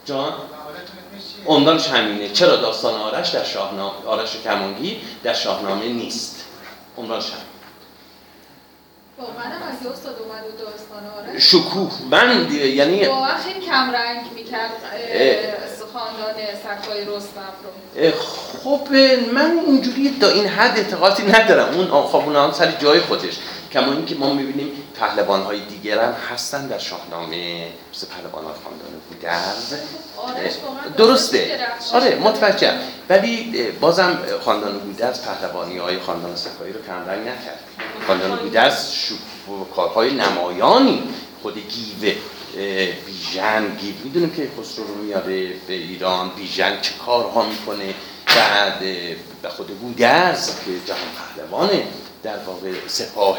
جان؟ 0.04 0.32
عنوانش 1.46 1.88
همینه. 1.88 2.28
چرا 2.28 2.56
داستان 2.56 2.94
آرش 2.94 3.28
در 3.28 3.44
شاهنامه 3.44 4.04
آرش 4.06 4.36
کمانگی 4.44 5.00
در 5.22 5.34
شاهنامه 5.34 5.88
نیست؟ 5.88 6.44
عنوانش 6.98 7.24
همینه. 7.24 7.47
شکوه. 11.38 11.92
من 12.10 12.46
یعنی 12.52 13.06
واقعا 13.06 13.38
خیلی 13.38 13.60
کم 13.66 13.90
رنگ 13.90 14.20
می‌کرد 14.34 14.70
خاندان 15.92 16.34
سکای 16.64 17.00
رستم 17.00 17.52
رو. 17.64 18.10
خب 18.64 18.92
من 19.32 19.58
اینجوری 19.66 20.16
تا 20.20 20.28
این 20.28 20.46
حد 20.46 20.78
اعتقادی 20.78 21.22
ندارم. 21.22 21.74
اون 21.74 22.02
خب 22.02 22.16
اون 22.16 22.52
سر 22.52 22.70
جای 22.70 23.00
خودش. 23.00 23.38
کما 23.72 23.92
اینکه 23.92 24.14
ما 24.14 24.34
می‌بینیم 24.34 24.70
پهلوان 25.00 25.42
های 25.42 25.60
دیگر 25.60 26.04
هم 26.04 26.12
هستن 26.12 26.66
در 26.66 26.78
شاهنامه 26.78 27.66
مثل 27.94 28.06
پهلوان 28.06 28.44
های 28.44 28.54
خاندان 28.64 28.90
گودرز 29.08 29.74
درسته. 30.96 31.60
آره 31.92 32.14
متوجه 32.14 32.72
ولی 33.08 33.70
بازم 33.70 34.18
خاندان 34.44 34.78
گودرز 34.78 35.22
پهلوانی 35.22 35.78
های 35.78 35.98
خاندان 35.98 36.36
سکایی 36.36 36.72
رو 36.72 36.82
کمرنگ 36.86 37.20
نکرد. 37.20 37.60
خاندان 38.06 38.38
گودرز 38.38 38.94
کارهای 39.76 40.14
نمایانی 40.14 41.02
خود 41.42 41.58
گیوه 41.68 42.16
بیژن 43.06 43.76
گیو. 43.76 43.94
می‌دونیم 44.04 44.30
که 44.30 44.50
خسرو 44.60 44.86
رو 44.86 44.94
میاره 44.94 45.52
به 45.66 45.74
ایران. 45.74 46.30
بیژن 46.36 46.80
چه 46.80 46.94
کارها 47.06 47.46
می‌کنه؟ 47.46 47.94
بعد 48.26 48.80
به 49.42 49.48
خود 49.48 49.70
گودرز 49.80 50.46
که 50.46 50.70
جهان 50.86 51.00
پهلوانه. 51.18 51.82
در 52.22 52.38
واقع 52.46 52.72
سپاه 52.86 53.38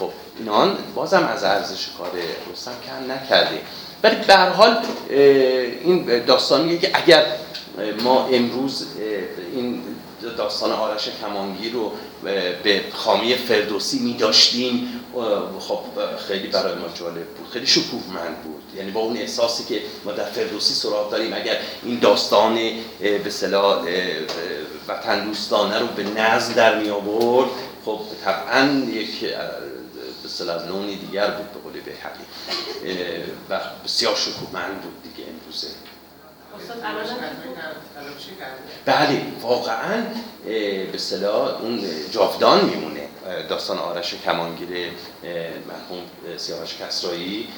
خب 0.00 0.10
اینان 0.38 0.76
بازم 0.94 1.28
از 1.34 1.44
ارزش 1.44 1.88
کار 1.98 2.10
رستم 2.52 2.72
کم 2.86 3.12
نکرده 3.12 3.60
ولی 4.02 4.16
به 4.26 4.34
هر 4.34 4.48
حال 4.48 4.76
این 5.10 6.24
داستانیه 6.24 6.78
که 6.78 6.90
اگر 6.94 7.26
ما 8.02 8.26
امروز 8.26 8.86
این 9.52 9.82
داستان 10.36 10.72
آرش 10.72 11.08
کمانگیر 11.22 11.72
رو 11.72 11.92
به 12.62 12.80
خامی 12.92 13.34
فردوسی 13.34 13.98
می 13.98 14.14
داشتیم 14.14 15.00
خب 15.60 15.80
خیلی 16.28 16.48
برای 16.48 16.74
ما 16.74 16.86
جالب 16.94 17.26
بود. 17.26 17.50
خیلی 17.52 17.66
شکوهمند 17.66 18.42
بود. 18.44 18.62
یعنی 18.76 18.90
با 18.90 19.00
اون 19.00 19.16
احساسی 19.16 19.64
که 19.64 19.82
ما 20.04 20.12
در 20.12 20.24
فردوسی 20.24 20.74
سراغ 20.74 21.10
داریم 21.10 21.32
اگر 21.32 21.56
این 21.82 21.98
داستان 21.98 22.58
به 23.24 23.30
صلاح 23.30 23.84
وطن 24.88 25.24
دوستانه 25.24 25.78
رو 25.78 25.86
به 25.86 26.04
نظم 26.04 26.52
در 26.52 26.78
می 26.78 26.90
آورد 26.90 27.50
خب 27.84 28.00
طبعا 28.24 28.64
یک 28.90 29.20
به 30.22 30.28
لونی 30.68 30.96
دیگر 30.96 31.30
بود 31.30 31.52
به 31.52 31.60
قول 31.60 31.80
حقی. 32.02 32.24
و 33.50 33.60
بسیار 33.84 34.16
شکوهمند 34.16 34.80
بود 34.80 35.02
دیگه 35.02 35.28
امروزه. 35.30 35.68
بله 38.84 39.22
واقعا 39.40 40.06
به 40.92 40.98
صلاح 40.98 41.60
اون 41.62 41.84
جاودان 42.10 42.64
میمونه. 42.64 43.08
داستان 43.48 43.78
آرش 43.78 44.14
کمانگیر 44.14 44.90
مرحوم 45.68 46.36
سیاوش 46.36 46.76
کسرایی. 46.76 47.48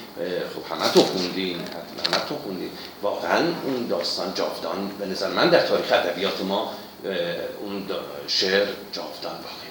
خب 0.54 0.74
همه 0.74 0.92
تو 0.92 1.00
خوندین 1.00 1.56
همه 1.56 2.24
تو 2.28 2.36
خوندین. 2.38 2.70
واقعا 3.02 3.38
اون 3.64 3.86
داستان 3.86 4.34
جاودان 4.34 4.90
به 4.98 5.06
نظر 5.06 5.28
من 5.28 5.50
در 5.50 5.66
تاریخ 5.66 5.92
ادبیات 5.92 6.40
ما 6.42 6.72
اون 7.60 7.86
شعر 8.26 8.66
جاودان 8.92 9.36
میمونه 9.36 9.63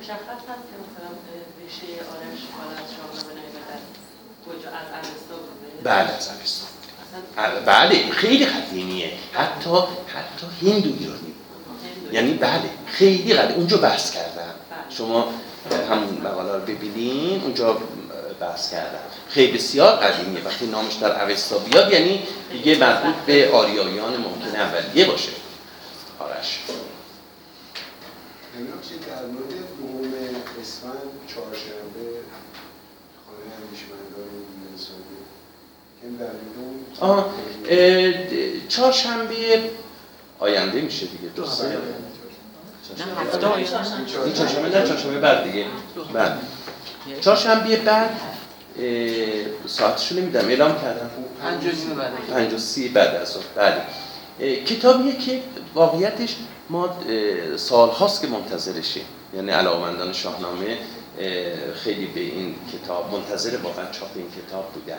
مشخص 0.00 0.42
هست 0.50 0.64
که 0.70 0.76
مثلا 0.84 1.10
ریشه 1.60 1.86
آرش 2.12 2.40
حالا 2.58 2.70
از 2.70 2.88
شاهنامه 2.96 3.40
کجا 4.46 4.68
از 4.68 4.88
اوستا 4.94 5.36
بوده؟ 5.36 5.82
بله 5.84 6.16
از 6.16 6.30
اوستا 6.40 6.66
بله 7.66 8.10
خیلی 8.10 8.46
قدیمیه. 8.46 9.12
حتی 9.32 9.70
حتی 10.06 10.46
هندو 10.62 10.90
ایرانی. 10.98 11.34
یعنی 12.12 12.32
بله 12.32 12.70
خیلی 12.86 13.34
قدیم. 13.34 13.56
اونجا 13.56 13.76
بحث 13.76 14.10
کردم. 14.10 14.54
شما 14.90 15.28
همون 15.90 16.20
مقاله 16.24 16.52
رو 16.52 16.60
ببینین 16.60 17.42
اونجا 17.42 17.78
بحث 18.40 18.70
کردم. 18.70 18.98
خیلی 19.28 19.52
بسیار 19.52 19.96
قدیمیه. 19.96 20.44
وقتی 20.44 20.66
نامش 20.66 20.94
در 20.94 21.24
اوستا 21.24 21.58
بیاد 21.58 21.92
یعنی 21.92 22.22
دیگه 22.52 22.78
مربوط 22.78 23.14
به 23.14 23.50
آریایان 23.52 24.16
ممکن 24.16 24.56
اولیه 24.56 25.04
باشه. 25.04 25.30
آرش. 26.18 26.58
در 28.66 29.26
مورد 29.26 29.48
دوم 29.78 30.12
اسفند 30.62 30.92
چهارشنبه 31.26 32.04
خانه 33.26 33.46
اندیشمندان 33.62 34.28
آه 37.00 37.34
چهارشنبه 38.68 39.70
آینده 40.38 40.80
میشه 40.80 41.06
دیگه 41.06 41.28
درسته؟ 41.36 41.68
نه 41.68 41.74
هفته 43.20 43.54
این 43.56 43.66
چهارشنبه. 43.66 44.78
نه 44.78 44.86
چهارشنبه 44.86 45.18
بعد 45.20 45.44
دیگه. 45.44 45.66
بعد. 46.12 46.38
چهارشنبه 47.20 47.76
بعد 47.76 48.20
ساعتشو 49.66 50.14
نمیدم 50.14 50.48
اعلام 50.48 50.80
کردم. 50.80 51.10
پنج 52.30 52.54
و 52.54 52.58
سی 52.58 52.88
بعد. 52.88 53.14
از 53.14 53.36
اون 53.36 53.44
بله. 53.54 53.82
کتابیه 54.64 55.16
که 55.16 55.42
واقعیتش 55.74 56.36
ما 56.70 56.88
سال 57.56 57.88
هاست 57.88 58.20
که 58.20 58.26
منتظرشیم. 58.26 59.04
یعنی 59.34 59.50
علاقمندان 59.50 60.12
شاهنامه 60.12 60.78
خیلی 61.74 62.06
به 62.06 62.20
این 62.20 62.54
کتاب 62.72 63.12
منتظر 63.12 63.56
واقعا 63.56 63.90
چاپ 63.90 64.08
این 64.14 64.26
کتاب 64.30 64.72
بودن. 64.72 64.98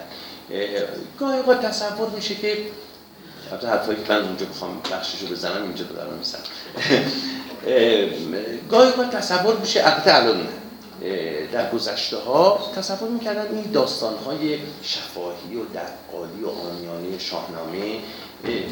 گاهی 1.20 1.40
اوقات 1.40 1.66
تصور 1.66 2.10
میشه 2.10 2.36
که 2.36 2.58
البته 3.52 3.68
حرفایی 3.68 4.04
که 4.04 4.14
من 4.14 4.22
اونجا 4.22 4.46
بخوام 4.46 4.82
بخششو 4.92 5.28
بزنم 5.28 5.64
اینجا 5.64 5.86
دارم 5.86 6.14
می‌زنم. 6.14 6.42
گاهی 8.70 8.90
اوقات 8.90 9.12
تصور 9.12 9.56
میشه 9.56 9.82
البته 9.86 10.16
الان 10.16 10.48
در 11.52 11.72
گذشته 11.72 12.18
ها 12.18 12.72
تصور 12.76 13.10
می‌کردن 13.10 13.56
این 13.56 13.72
داستان 13.72 14.14
های 14.18 14.60
شفاهی 14.84 15.56
و 15.56 15.64
دقالی 15.66 16.44
و 16.44 16.50
آمیانه 16.50 17.20
شاهنامه 17.20 17.78
اه، 17.78 18.00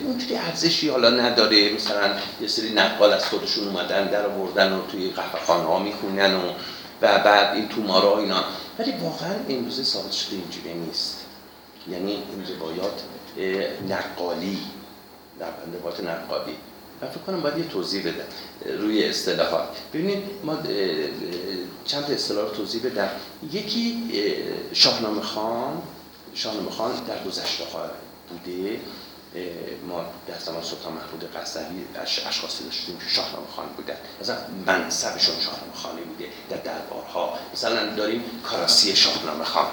اونجوری 0.05 0.35
ارزشی 0.35 0.89
حالا 0.89 1.09
نداره. 1.09 1.73
مثلا 1.73 2.15
یه 2.41 2.47
سری 2.47 2.73
نقال 2.73 3.13
از 3.13 3.25
خودشون 3.25 3.67
اومدن 3.67 4.07
در 4.07 4.25
آوردن 4.25 4.73
و 4.73 4.81
توی 4.91 5.09
قهوه‌خانه 5.09 5.63
ها 5.63 5.79
می‌خونن 5.79 6.35
و 6.35 6.53
و 7.01 7.19
بعد 7.19 7.55
این 7.55 7.67
تومارا 7.67 8.19
اینا. 8.19 8.43
ولی 8.79 8.91
واقعا 8.91 9.35
امروزه 9.49 9.83
ثابت 9.83 10.11
شده 10.11 10.35
اینجوری 10.35 10.73
نیست. 10.73 11.25
یعنی 11.91 12.11
این 12.11 12.45
روایات 12.55 13.01
نقالی 13.89 14.57
در 15.39 15.47
روایات 15.79 15.99
نقالی. 15.99 16.55
من 17.01 17.07
فکر 17.07 17.19
کنم 17.19 17.41
باید 17.41 17.57
یه 17.57 17.67
توضیح 17.67 18.01
بدم 18.01 18.25
روی 18.81 19.05
اصطلاحات. 19.05 19.67
ببینید 19.93 20.23
ما 20.43 20.57
چند 21.85 22.11
اصطلاح 22.11 22.43
رو 22.43 22.49
توضیح 22.49 22.81
بدم. 22.85 23.09
یکی 23.51 24.11
اه، 24.13 24.73
شاهنامه 24.73 25.21
خان 25.21 25.81
شاهنامه 26.33 26.71
خان 26.71 26.91
در 27.07 27.23
گذشته 27.23 27.63
بوده. 28.29 28.79
ما 29.87 30.05
در 30.27 30.39
زمان 30.39 30.63
سلطان 30.63 30.93
محمود 30.93 31.35
قصوی 31.35 31.85
اش- 32.01 32.25
اشخاصی 32.27 32.63
داشتیم 32.63 32.97
که 32.97 33.05
شاهنامه 33.09 33.47
خان 33.55 33.65
بودن 33.77 33.95
مثلا 34.21 34.37
منصبشون 34.65 35.35
شاهنامه 35.39 35.73
خانی 35.73 36.01
بوده 36.01 36.25
در 36.49 36.57
دربارها. 36.57 37.33
مثلا 37.53 37.95
داریم 37.95 38.23
کاراسی 38.43 38.95
شاهنامه 38.95 39.43
خان 39.43 39.65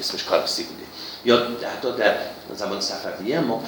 اسمش 0.00 0.24
کاراسی 0.24 0.62
بوده. 0.62 0.82
یا 1.24 1.46
حتی 1.70 1.92
در 1.92 2.16
زمان 2.54 2.80
صفویه 2.80 3.40
ما 3.40 3.62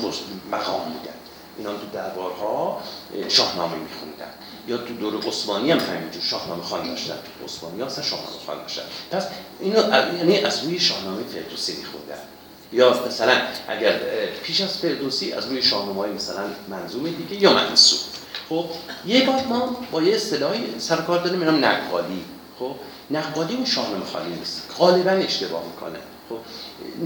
مقام 0.53 0.81
بودن. 0.85 1.15
اینا 1.59 1.73
تو 1.73 1.87
دربارها 1.93 2.83
اه، 3.17 3.29
شاهنامه 3.29 3.77
میخوندن. 3.77 4.31
یا 4.69 4.77
تو 4.79 4.95
دور 4.95 5.27
عثمانی 5.27 5.71
هم 5.71 5.79
همینجور 5.79 6.23
شاهنامه 6.23 6.63
خان 6.63 6.89
داشتن. 6.89 7.19
عثمانی 7.45 7.81
ها 7.81 7.87
اصلا 7.87 8.05
شاهنامه 8.05 8.39
خان 8.47 8.59
داشتن. 8.63 8.83
پس 9.11 9.27
اینو 9.61 9.79
یعنی 10.17 10.39
از 10.39 10.65
روی 10.65 10.81
شاهنامه 10.81 11.23
فردوسی 11.25 11.77
میخوندن. 11.77 12.23
یا 12.73 13.07
مثلا 13.07 13.33
اگر 13.69 14.01
پیش 14.43 14.61
از 14.61 14.79
فردوسی 14.79 15.33
از 15.33 15.47
روی 15.47 15.63
شاهنامه 15.63 16.01
های 16.01 16.11
مثلا 16.11 16.45
منظوم 16.69 17.11
دیگه 17.11 17.43
یا 17.43 17.53
منصوب. 17.53 18.01
خب 18.49 18.65
یه 19.07 19.27
بار 19.27 19.45
ما 19.49 19.77
با 19.91 20.03
یه 20.03 20.17
اصطلاحی 20.17 20.65
سر 20.79 20.97
کار 20.97 21.23
داریم 21.23 21.41
اینم 21.41 21.65
نقالی 21.65 22.25
خب 22.59 22.75
نقالی 23.11 23.55
اون 23.55 23.65
شاهنامه 23.65 24.05
خانی 24.05 24.37
نیست. 24.37 24.63
غالبا 24.79 25.11
اشتباه 25.11 25.63
می‌کنه. 25.65 25.99
خب 26.29 26.39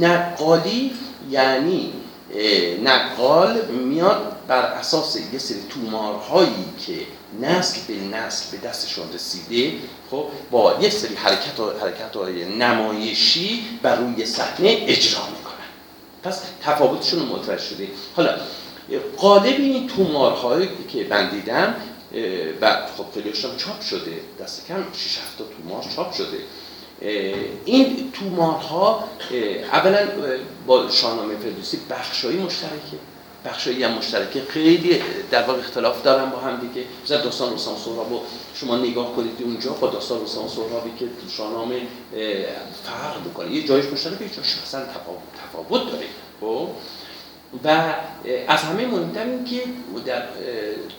نقالی 0.05 0.93
یعنی 1.31 1.93
نقال 2.85 3.65
میاد 3.67 4.37
بر 4.49 4.63
اساس 4.63 5.17
یه 5.33 5.39
سری 5.39 5.63
تومارهایی 5.71 6.65
که 6.87 6.99
نسل 7.41 7.79
به 7.89 8.17
نسل 8.17 8.57
به 8.57 8.69
دستشون 8.69 9.13
رسیده. 9.13 9.79
خب 10.11 10.27
با 10.51 10.79
یه 10.81 10.91
سری 10.91 11.15
حرکت 11.15 11.61
و 11.61 11.71
حرکت 11.81 12.17
های 12.17 12.45
نمایشی 12.45 13.65
بر 13.83 13.97
روی 13.97 14.27
صحنه 14.27 14.85
اجرا 14.87 15.21
پس 16.23 16.43
تفاوتشون 16.63 17.21
رو 17.21 17.27
متوجه 17.37 17.63
شده. 17.63 17.89
حالا 18.17 18.35
قالب 19.17 19.55
این 19.59 19.89
تومارهایی 19.89 20.69
که 20.89 21.07
من 21.11 21.31
دیدم 21.31 21.75
و 22.61 22.87
خب 22.97 23.05
خیلیشون 23.15 23.57
چاپ 23.57 23.81
شده 23.81 24.21
دست 24.41 24.67
کم 24.69 24.85
6 24.95 25.19
7 25.19 25.39
تا 25.39 25.45
تومار 25.45 25.85
چاپ 25.97 26.13
شده. 26.13 26.39
این 27.65 28.13
تومارها 28.13 29.05
اولا 29.73 30.09
با 30.67 30.91
شاهنامه 30.91 31.37
فردوسی 31.37 31.79
بخشایی 31.91 32.39
مشترکه. 32.39 32.99
بخشایی 33.45 33.85
هم 33.85 33.93
مشترکه. 33.93 34.43
خیلی 34.49 35.03
در 35.31 35.43
واقع 35.43 35.59
اختلاف 35.59 36.03
دارن 36.03 36.31
با 36.31 36.39
هم 36.39 36.57
دیگه. 36.57 36.87
مثلا 37.05 37.23
داستان 37.23 37.53
و 37.53 37.57
سهراب 37.57 38.23
شما 38.55 38.77
نگاه 38.77 39.17
کنید 39.17 39.43
اونجا 39.43 39.73
با 39.73 39.89
داستان 39.89 40.19
و 40.19 40.27
سهرابی 40.27 40.91
که 40.99 41.07
شاهنامه 41.37 41.75
اه، 41.75 41.83
فرق 42.85 43.27
می‌کنه. 43.27 43.51
یه 43.53 43.67
جایش 43.67 43.85
مشترکه 43.85 44.25
یه 44.25 44.31
جایش 44.31 44.59
اصلا 44.63 44.83
تفاوت 45.51 45.93
داره. 45.93 46.07
خب؟ 46.41 46.69
و 47.65 47.95
از 48.49 48.61
همه 48.61 48.87
مهمتر 48.87 49.25
این 49.25 49.45
که 49.45 49.63
در 50.07 50.23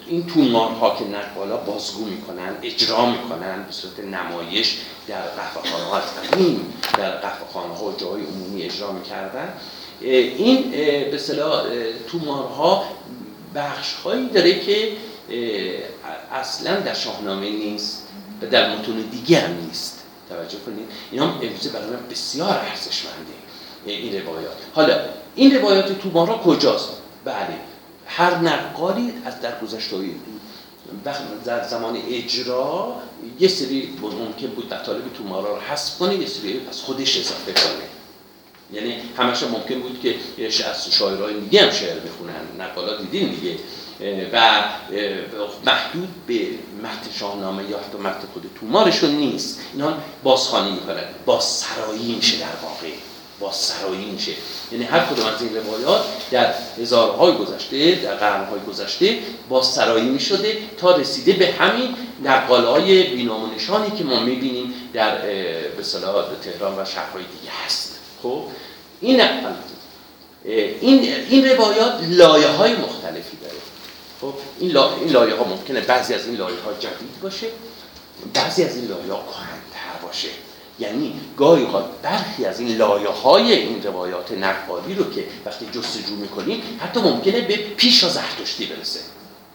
این 0.08 0.28
تومارها 0.28 0.96
که 0.96 1.06
نقالا 1.06 1.58
بازگو 1.58 2.06
می‌کنن 2.06 2.56
اجرا 2.62 3.06
می‌کنن 3.06 3.64
به 3.64 3.72
صورت 3.72 4.00
نمایش 4.00 4.78
در 5.08 5.22
قهوه 5.22 5.72
خانه 5.72 5.84
ها 5.84 5.98
از 5.98 6.04
در 6.98 7.12
قهوه 7.12 7.48
خانه 7.54 7.74
ها 7.74 7.94
جای 7.98 8.22
عمومی 8.26 8.64
اجرا 8.64 8.92
می‌کردن. 8.92 9.54
این 10.04 10.72
به 10.72 11.16
اصطلاح 11.16 11.52
اه، 11.52 11.68
تومارها 12.08 12.84
بخش 13.56 13.94
هایی 13.94 14.28
داره 14.28 14.60
که 14.60 14.92
اصلا 16.32 16.80
در 16.80 16.94
شاهنامه 16.94 17.50
نیست 17.50 18.08
و 18.42 18.46
در 18.46 18.76
متون 18.76 19.02
دیگه 19.02 19.40
هم 19.40 19.66
نیست. 19.66 20.04
توجه 20.30 20.58
کنید. 20.66 20.86
اینا 21.12 21.28
هم 21.28 21.40
امروزه 21.42 21.70
برای 21.70 21.90
من 21.90 22.08
بسیار 22.12 22.50
ارزشمنده 22.50 23.34
این 23.86 24.22
روایات. 24.22 24.56
حالا 24.74 25.00
این 25.36 25.56
روایات 25.56 26.00
تومارا 26.00 26.38
کجاست؟ 26.38 26.90
بله 27.26 27.58
هر 28.06 28.36
نقالی 28.36 29.14
از 29.26 29.42
در 29.42 29.60
گذشته 29.60 29.96
های 29.96 30.10
وقت 31.06 31.44
در 31.46 31.68
زمان 31.68 31.98
اجرا 32.10 32.96
یه 33.40 33.48
سری 33.48 33.94
ممکن 34.02 34.48
بود 34.48 34.74
مطالب 34.74 35.14
تومارا 35.14 35.56
رو 35.56 35.62
حذف 35.62 35.98
کنه 35.98 36.16
یه 36.16 36.28
سری 36.28 36.62
از 36.70 36.82
خودش 36.82 37.20
اضافه 37.20 37.54
کنه. 37.54 37.93
یعنی 38.74 38.96
همش 39.18 39.44
هم 39.44 39.50
ممکن 39.50 39.80
بود 39.80 40.00
که 40.02 40.16
از 40.70 40.94
شاعرای 40.94 41.40
دیگه 41.40 41.62
هم 41.62 41.72
شعر 41.72 42.00
بخونن. 42.00 42.66
نقالا 42.66 42.98
دیدین 42.98 43.30
دیگه. 43.30 43.56
و 44.34 44.64
محدود 45.66 46.10
به 46.28 46.40
متن 46.84 47.12
شاهنامه 47.20 47.64
یا 47.70 47.78
حتی 47.78 47.98
متن 47.98 48.28
خود 48.34 48.44
تومارشون 48.60 49.10
نیست. 49.10 49.60
اینا 49.74 49.94
بازخوانی 50.24 50.72
می‌کنن. 50.72 51.04
بازسرایی 51.26 52.16
میشه 52.16 52.38
در 52.38 52.46
واقع. 52.64 52.88
بازسرایی 53.40 54.06
میشه. 54.06 54.32
یعنی 54.72 54.84
هر 54.84 55.00
کدوم 55.00 55.26
از 55.26 55.42
این 55.42 55.56
روایات 55.56 56.02
در 56.32 56.54
هزارهای 56.78 57.34
گذشته 57.34 57.96
در 57.96 58.16
قرنهای 58.16 58.60
گذشته 58.68 59.20
بازسرایی 59.50 60.10
می‌شده 60.10 60.58
تا 60.78 60.96
رسیده 60.96 61.34
به 61.34 61.52
همین 61.52 61.96
نقالهای 62.24 63.04
بینام 63.04 63.44
و 63.44 63.56
نشانی 63.56 63.98
که 63.98 64.04
ما 64.04 64.20
می‌بینیم 64.20 64.74
در 64.94 65.22
به 65.22 65.84
تهران 66.44 66.80
و 66.80 66.86
شهرهای 66.86 67.24
دیگه 67.40 67.52
هست. 67.66 67.93
خب 68.24 68.44
این 69.02 69.22
این 70.82 71.04
این 71.30 71.50
روایات 71.50 71.94
لایه 72.10 72.48
های 72.48 72.76
مختلفی 72.76 73.38
داره. 73.42 73.56
خب 74.22 74.34
این, 74.60 74.72
لا... 74.72 74.96
این 74.96 75.10
لایه 75.10 75.36
ها 75.36 75.44
ممکنه 75.44 75.82
بعضی 75.82 76.14
از 76.14 76.26
این 76.26 76.36
لایه 76.36 76.60
ها 76.66 76.74
جدید 76.74 77.20
باشه 77.22 77.48
بعضی 78.34 78.64
از 78.64 78.76
این 78.76 78.86
لایه 78.86 79.14
ها 79.14 79.24
کهن‌تر 79.32 80.06
باشه. 80.08 80.28
یعنی 80.80 81.14
گاهی 81.38 81.64
اوقات 81.64 81.86
برخی 82.04 82.46
از 82.46 82.60
این 82.60 82.78
لایه 82.78 83.08
های 83.08 83.54
این 83.54 83.84
روایات 83.84 84.32
نقالی 84.32 84.96
رو 84.96 85.14
که 85.14 85.24
وقتی 85.46 85.66
جستجو 85.66 86.16
می‌کنیم 86.16 86.62
حتی 86.80 87.00
ممکنه 87.00 87.42
به 87.42 87.56
پیش 87.56 88.04
از 88.04 88.14
زرتشتی 88.14 88.66
برسه. 88.66 89.00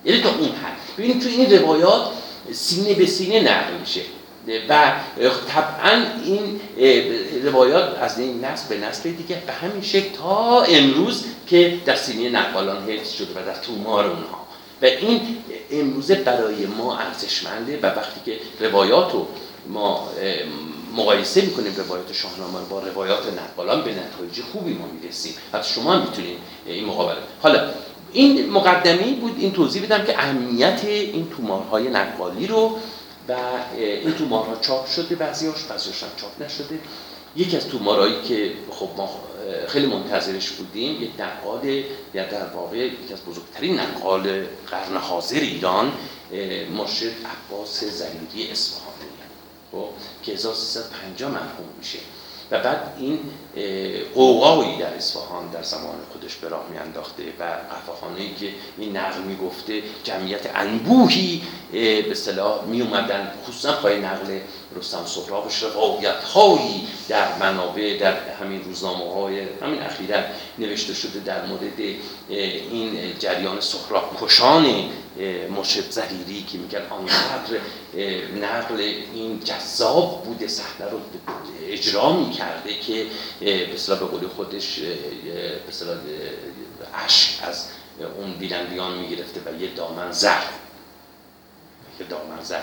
یعنی 0.04 0.22
تا 0.22 0.28
اون 0.28 0.48
حد. 0.48 0.76
ببینید 0.98 1.22
تو 1.22 1.28
این 1.28 1.58
روایات 1.58 2.10
سینه 2.52 2.94
به 2.94 3.06
سینه 3.06 3.40
نقل 3.40 3.80
میشه. 3.80 4.00
و 4.68 4.92
طبعا 5.48 6.04
این 6.24 6.60
روایات 7.44 7.98
از 7.98 8.18
این 8.18 8.44
نسل 8.44 8.68
به 8.68 8.86
نسل 8.86 9.10
دیگه 9.10 9.42
به 9.46 9.52
همین 9.52 9.82
شکل 9.82 10.16
تا 10.16 10.62
امروز 10.62 11.24
که 11.46 11.78
در 11.84 11.96
سینه 11.96 12.28
نقالان 12.28 12.90
حفظ 12.90 13.12
شده 13.12 13.40
و 13.40 13.44
در 13.46 13.54
تومار 13.54 14.06
اونها. 14.06 14.48
و 14.82 14.84
این 14.84 15.20
امروزه 15.70 16.14
برای 16.14 16.66
ما 16.66 16.98
ارزشمنده 16.98 17.78
و 17.82 17.86
وقتی 17.86 18.20
که 18.26 18.38
روایات 18.60 19.12
رو 19.12 19.26
ما 19.68 20.08
مقایسه 20.96 21.40
می‌کنیم 21.40 21.74
روایات 21.76 22.12
شاهنامه 22.12 22.58
رو 22.58 22.64
با 22.64 22.78
روایات 22.80 23.22
نقالان 23.38 23.82
به 23.82 23.90
نتایج 23.90 24.40
خوبی 24.52 24.72
ما 24.72 24.86
می‌رسیم. 25.00 25.34
حتی 25.52 25.74
شما 25.74 25.92
هم 25.92 26.00
می‌تونید 26.00 26.38
این 26.66 26.84
مقابله. 26.84 27.18
حالا 27.42 27.70
این 28.12 28.50
مقدمی 28.50 29.12
بود 29.12 29.36
این 29.38 29.52
توضیح 29.52 29.82
بدم 29.82 30.04
که 30.04 30.18
اهمیت 30.18 30.80
این 30.84 31.28
تومارهای 31.36 31.88
نقالی 31.88 32.46
رو 32.46 32.78
و 33.28 33.34
این 33.76 34.12
تومارها 34.12 34.56
چاپ 34.56 34.86
شده 34.86 35.14
بعضیاش 35.14 35.62
بعضیاش 35.64 36.02
هم 36.02 36.08
چاپ 36.16 36.42
نشده. 36.42 36.78
یکی 37.36 37.56
از 37.56 37.68
تومارهایی 37.68 38.22
که 38.22 38.52
خب 38.70 38.88
ما 38.96 39.20
خیلی 39.68 39.86
منتظرش 39.86 40.50
بودیم 40.50 41.02
یک 41.02 41.10
نقال 41.18 41.84
یا 42.14 42.26
در 42.30 42.46
واقع 42.46 42.76
یکی 42.76 43.12
از 43.12 43.20
بزرگترین 43.24 43.80
نقال 43.80 44.44
قرن 44.70 44.96
حاضر 44.96 45.40
ایران 45.40 45.92
مرشد 46.76 47.12
عباس 47.24 47.84
زلیری 47.84 48.50
اصفهانی 48.50 49.08
خب 49.72 49.88
که 50.22 50.32
1350 50.32 51.30
مرحوم 51.30 51.68
میشه. 51.78 51.98
و 52.50 52.58
بعد 52.58 52.80
این 52.98 53.18
قوقایی 54.14 54.78
در 54.78 54.94
اصفهان 54.94 55.48
در 55.50 55.62
زمان 55.62 55.94
خودش 56.12 56.36
به 56.36 56.48
راه 56.48 56.64
میانداخته 56.70 57.22
و 57.40 57.44
قفاخانه‌ای 57.74 58.34
که 58.34 58.48
این 58.78 58.96
نقل 58.96 59.20
می‌گفته 59.22 59.82
جمعیت 60.04 60.50
انبوهی 60.54 61.42
به 61.72 62.10
اصطلاح 62.10 62.64
می 62.64 62.80
اومدن 62.82 63.32
خصوصا 63.44 63.72
پای 63.72 64.00
نقل 64.00 64.38
رستم 64.78 65.06
سهرابش 65.06 65.62
روایت 65.62 66.24
هایی 66.24 66.88
در 67.08 67.38
منابع 67.38 67.96
در 68.00 68.28
همین 68.28 68.64
روزنامه 68.64 69.14
های 69.14 69.40
همین 69.62 69.82
اخیرا 69.82 70.22
نوشته 70.58 70.94
شده 70.94 71.20
در 71.20 71.46
مورد 71.46 71.80
این 72.28 73.18
جریان 73.18 73.60
سهراب 73.60 74.16
کشان 74.20 74.90
مرشد 75.50 75.90
زریری 75.90 76.42
که 76.42 76.58
میگن 76.58 76.82
آنقدر 76.90 77.58
نقل 78.40 78.80
این 79.14 79.40
جذاب 79.44 80.24
بوده 80.24 80.48
صحنه 80.48 80.90
رو 80.90 81.00
اجرا 81.68 82.12
می‌کرده 82.12 82.74
که 82.74 83.06
به 83.40 83.66
به 83.88 84.06
قول 84.06 84.28
خودش 84.28 84.78
به 84.78 85.60
اشک 87.04 87.30
از 87.42 87.66
اون 88.18 88.34
بینندگان 88.34 88.98
می‌گرفته 88.98 89.40
و 89.46 89.62
یه 89.62 89.74
دامن 89.74 90.12
زر 90.12 90.42
یه 92.00 92.06
دامن 92.06 92.42
زر. 92.42 92.62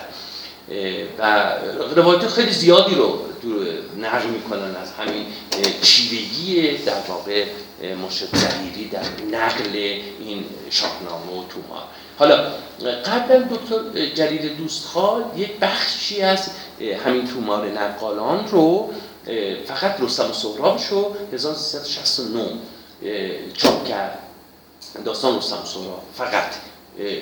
و 1.18 1.52
روایت 1.96 2.26
خیلی 2.26 2.52
زیادی 2.52 2.94
رو 2.94 3.18
نقل 4.00 4.26
می‌کنن 4.26 4.76
از 4.76 4.92
همین 4.92 5.26
چیرگی 5.82 6.78
در 6.78 7.00
واقع 7.08 7.44
اه، 7.82 7.94
مرشد 7.94 8.28
زریری 8.32 8.88
در 8.88 9.02
نقل 9.38 9.76
این 10.20 10.44
شاهنامه 10.70 11.32
و 11.32 11.44
تومار. 11.48 11.82
حالا 12.18 12.52
قبلا 13.06 13.42
دکتر 13.42 14.06
جلیل 14.14 14.54
دوستخوال 14.54 15.24
یک 15.36 15.58
بخشی 15.58 16.22
از 16.22 16.50
همین 17.04 17.26
تومار 17.26 17.66
نقالان 17.66 18.48
رو 18.48 18.90
فقط 19.66 20.00
رستم 20.00 20.30
و 20.30 20.32
سهرابش 20.32 20.86
رو 20.86 21.16
1369 21.32 22.40
اه، 22.42 22.50
چاپ 23.56 23.88
کرد. 23.88 24.18
داستان 25.04 25.38
رستم 25.38 25.56
و 25.62 25.66
سهراب. 25.66 26.02
فقط 26.14 26.54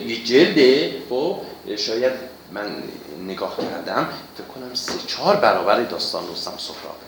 یک 0.07 0.27
جلده 0.27 0.95
خب 1.11 1.37
شاید 1.77 2.13
من 2.55 2.83
نگاه 3.27 3.57
کردم 3.57 4.09
فکر 4.35 4.47
کنم 4.47 4.75
سه 4.75 4.93
چهار 5.07 5.37
برابر 5.37 5.83
داستان 5.83 6.33
رستم 6.33 6.55
و 6.55 6.59
سهرابه 6.59 7.05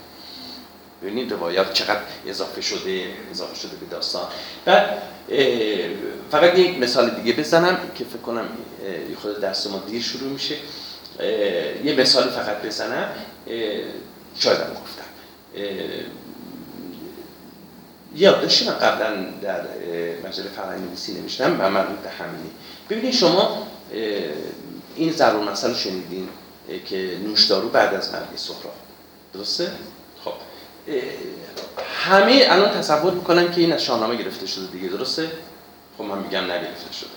ببینید 1.02 1.32
روایات 1.32 1.72
چقدر 1.72 2.00
اضافه 2.26 2.60
شده 2.60 3.04
اضافه 3.30 3.54
شده 3.54 3.76
به 3.76 3.86
داستان. 3.86 4.26
اه، 4.66 4.86
فقط 6.30 6.58
یک 6.58 6.78
مثال 6.78 7.10
دیگه 7.10 7.32
بزنم 7.32 7.78
که 7.94 8.04
فکر 8.04 8.18
کنم 8.18 8.48
خود 9.22 9.40
درس 9.40 9.66
ما 9.66 9.82
دیر 9.86 10.02
شروع 10.02 10.28
میشه. 10.28 10.56
یه 11.84 11.94
مثال 11.98 12.30
فقط 12.30 12.62
بزنم. 12.62 13.08
شاید 14.38 14.58
هم 14.60 14.70
گفتم. 14.70 15.04
اه، 15.56 15.64
یادداشتی 18.14 18.68
من 18.68 18.74
قبلا 18.74 19.24
در 19.42 19.60
مجله 20.24 20.48
فرهنگ 20.56 20.80
نویسی 20.80 21.20
نوشتم 21.20 21.56
و 21.60 21.70
مربوط 21.70 21.98
به 21.98 22.10
همینی 22.10 22.50
ببینید 22.90 23.14
شما 23.14 23.66
این 24.96 25.12
ضرور 25.12 25.50
مسئله 25.50 25.74
شنیدین 25.74 26.28
که 26.86 27.18
نوشدارو 27.24 27.68
بعد 27.68 27.94
از 27.94 28.12
مرگ 28.12 28.36
سهراب. 28.36 28.74
درسته؟ 29.34 29.72
خب. 30.24 30.32
همه 32.04 32.46
الان 32.48 32.70
تصور 32.70 33.12
می‌کنن 33.12 33.52
که 33.52 33.60
این 33.60 33.72
از 33.72 33.82
شاهنامه 33.82 34.16
گرفته 34.16 34.46
شده 34.46 34.66
دیگه 34.66 34.88
درسته؟ 34.88 35.30
خب 35.98 36.04
من 36.04 36.18
میگم 36.18 36.44
نگرفته 36.44 36.92
شده. 36.92 37.10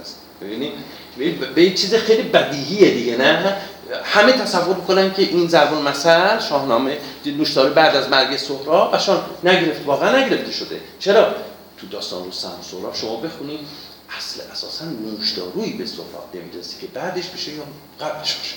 دست 0.00 0.16
ببینید 0.40 0.72
به 1.54 1.60
این 1.60 1.74
چیز 1.74 1.94
خیلی 1.94 2.22
بدیهیه 2.22 2.90
دیگه 2.90 3.16
نه؟ 3.16 3.56
همه 4.04 4.32
تصور 4.32 4.76
می‌کنن 4.76 5.14
که 5.14 5.22
این 5.22 5.48
ضرب 5.48 5.74
المثل 5.74 6.38
شاهنامه 6.40 6.98
نوشدار 7.26 7.70
بعد 7.70 7.96
از 7.96 8.08
مرگ 8.08 8.36
سهراب 8.36 8.94
و 9.08 9.48
نگرفت 9.48 9.86
واقعا 9.86 10.24
نگرفته 10.24 10.52
شده. 10.52 10.80
چرا؟ 10.98 11.34
تو 11.78 11.86
داستان 11.86 12.28
رستم 12.28 12.48
و 12.48 12.62
سهراب 12.62 12.94
شما 12.94 13.16
بخونید. 13.16 13.60
اصل 14.18 14.40
اساسا 14.52 14.84
نوشدارویی 14.84 15.72
به 15.72 15.86
سهراب 15.86 16.30
نمی‌رسه 16.34 16.80
که 16.80 16.86
بعدش 16.86 17.26
بشه 17.28 17.52
یا 17.52 17.62
قبلش 18.00 18.34
باشه 18.34 18.54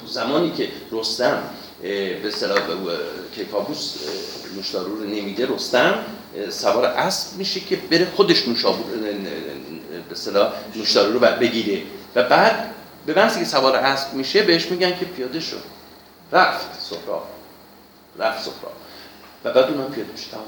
تو 0.00 0.06
زمانی 0.06 0.50
که 0.50 0.68
رستم 0.92 1.42
به 1.82 2.28
اصطلاح 2.28 2.60
به- 2.60 2.74
که 3.36 3.44
کابوس 3.44 3.94
نوشدارو 4.56 4.96
رو 4.96 5.04
نمیده 5.04 5.46
رستم 5.54 5.94
سوار 6.50 6.84
اسب 6.84 7.36
میشه 7.36 7.60
که 7.60 7.76
بره 7.76 8.08
خودش 8.16 8.48
نوشابو 8.48 8.82
اه، 8.82 9.08
اه، 9.08 9.12
به 10.08 10.12
اصطلاح 10.12 10.52
نوشدارو 10.76 11.12
رو 11.12 11.18
بگیره. 11.40 11.82
و 12.14 12.22
بعد 12.22 12.74
به 13.06 13.14
محضی 13.14 13.38
که 13.40 13.44
سوار 13.46 13.76
اسب 13.76 14.12
میشه 14.14 14.42
بهش 14.42 14.66
میگن 14.66 14.98
که 14.98 15.04
پیاده 15.04 15.40
شد 15.40 15.62
رفت 16.32 16.66
سهراب 16.80 17.26
رفت 18.18 18.44
سهراب 18.44 18.72
و 19.44 19.52
بعد 19.52 19.64
اونم 19.64 19.92
پیاده 19.92 20.12
میشه 20.12 20.30
تمام 20.30 20.44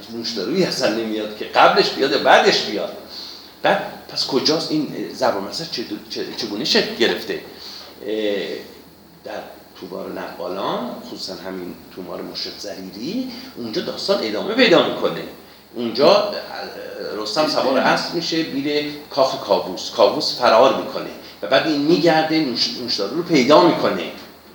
پس 0.00 0.10
نوشدارویی 0.14 0.64
اصلا 0.64 0.94
نمیاد 0.94 1.36
که 1.36 1.44
قبلش 1.44 1.90
بیاد 1.90 2.10
یا 2.10 2.18
بعدش 2.18 2.62
بیاد. 2.64 2.96
بعد 3.62 3.92
پس 4.08 4.26
کجاست 4.26 4.70
این 4.70 4.94
چه- 5.72 5.84
چه- 6.10 6.26
چگونه 6.36 6.64
شکل 6.64 6.94
گرفته؟ 6.94 7.40
در 9.24 9.40
تومار 9.80 10.12
نقالان 10.12 10.90
خصوصا 11.06 11.34
همین 11.34 11.74
تومار 11.94 12.22
مرشد 12.22 12.50
زریری 12.58 13.30
اونجا 13.56 13.82
داستان 13.82 14.18
ادامه 14.22 14.54
پیدا 14.54 14.88
می‌کنه. 14.88 15.22
اونجا 15.74 16.34
رستم 17.16 17.48
سوار 17.48 17.78
اسب 17.78 18.14
میشه 18.14 18.42
میره 18.42 18.84
کاخ 19.10 19.44
کاووس 19.44 19.90
کاووس 19.90 20.38
فرار 20.38 20.82
می‌کنه 20.82 21.10
و 21.42 21.46
بعد 21.46 21.66
این 21.66 21.80
میگرده 21.80 22.44
نوش- 22.44 22.80
نوشدارو 22.82 23.16
رو 23.16 23.22
پیدا 23.22 23.62
می‌کنه. 23.68 24.02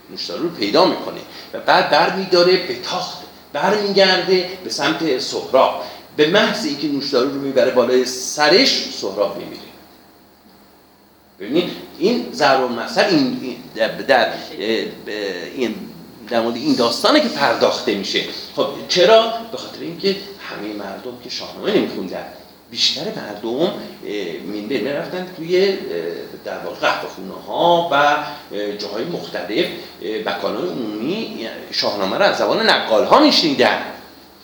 نوشدارو 0.10 0.44
رو 0.44 0.50
پیدا 0.50 0.86
می‌کنه. 0.86 1.20
و 1.54 1.60
بعد 1.60 1.90
برمیداره 1.90 2.58
به 2.68 2.76
تاخت 2.82 3.18
برمیگرده 3.54 4.50
به 4.64 4.70
سمت 4.70 5.20
سهراب. 5.20 5.84
به 6.18 6.28
محض 6.28 6.66
اینکه 6.66 6.88
نوشدارو 6.88 7.30
رو 7.30 7.42
می‌بره 7.42 7.72
بالای 7.72 8.06
سرش 8.06 8.90
سهراب 8.94 9.38
میمیره. 9.38 9.62
ببینید 11.40 11.72
این 12.00 12.26
ضرب 12.34 12.64
المثل 12.64 13.06
این 13.06 13.58
در, 13.76 13.90
این 15.56 15.76
در 16.30 16.42
مورد 16.42 16.56
این 16.56 16.76
داستانه 16.76 17.20
که 17.20 17.28
پرداخته 17.28 17.96
میشه. 17.96 18.24
خب 18.56 18.68
چرا؟ 18.88 19.34
به 19.52 19.58
خاطر 19.58 19.82
اینکه 19.82 20.16
همه 20.50 20.74
مردم 20.74 21.18
که 21.24 21.30
شاهنامه 21.30 21.76
نمیخوندن 21.76 22.26
بیشتر 22.72 23.04
مردم 23.04 23.74
منبر 24.46 24.78
می‌رفتن 24.78 25.28
توی 25.38 25.78
در 26.46 26.58
واقع 26.58 26.76
قهوه‌خونه 26.76 27.34
ها 27.48 27.90
و 27.92 27.96
اه، 27.96 28.78
جاهای 28.78 29.04
مختلف 29.04 29.66
مکانهای 30.26 30.70
عمومی 30.70 31.48
شاهنامه 31.72 32.18
رو 32.18 32.24
از 32.24 32.38
زبان 32.38 32.70
نقال 32.70 33.06
ها 33.06 33.20
میشنیدن. 33.20 33.82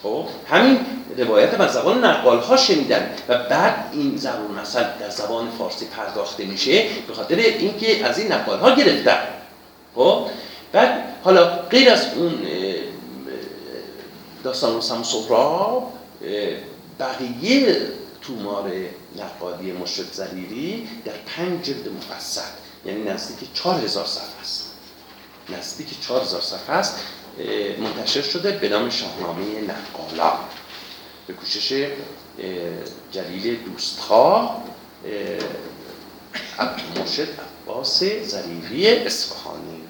خب 0.03 0.25
همین 0.49 0.79
روایت 1.17 1.59
از 1.59 1.73
زبان 1.73 2.05
نقال 2.05 2.39
ها 2.39 2.57
شنیدن 2.57 3.15
و 3.29 3.37
بعد 3.37 3.89
این 3.91 4.17
ضرور 4.17 4.51
مثل 4.61 4.83
در 4.99 5.09
زبان 5.09 5.51
فارسی 5.57 5.85
پرداخته 5.85 6.45
میشه 6.45 6.85
به 7.07 7.13
خاطر 7.13 7.35
اینکه 7.35 8.05
از 8.05 8.19
این 8.19 8.31
نقال 8.31 8.59
ها 8.59 8.75
گرفتن. 8.75 9.19
خب؟ 9.95 10.27
بعد 10.71 11.03
حالا 11.23 11.47
غیر 11.47 11.89
از 11.91 12.05
اون 12.15 12.33
داستان 14.43 14.77
رستم 14.77 15.01
و 15.01 15.03
سهراب 15.03 15.93
بقیه 16.99 17.77
تومار 18.21 18.71
نقادی 19.17 19.71
مرشد 19.71 20.11
زریری 20.11 20.87
در 21.05 21.11
پنج 21.11 21.63
جلد 21.65 21.89
مفصل 21.89 22.41
یعنی 22.85 23.03
نزدیک 23.03 23.53
چهار 23.53 23.83
هزار 23.83 24.05
صفحه 24.05 24.41
است. 24.41 24.73
نزدیک 25.49 25.87
چهار 26.01 26.21
هزار 26.21 26.41
صفحه 26.41 26.75
است 26.75 26.99
منتشر 27.79 28.21
شده 28.21 28.51
به 28.51 28.69
نام 28.69 28.89
شاهنامه 28.89 29.43
نقالا. 29.61 30.33
به 31.27 31.33
کوشش 31.33 31.87
جلیل 33.11 33.57
دوستخواه 33.63 34.63
اه، 35.05 36.65
عبد- 36.65 36.99
مرشد 36.99 37.27
عباس 37.63 38.03
زریری 38.03 38.87
اصفهانی 38.87 39.81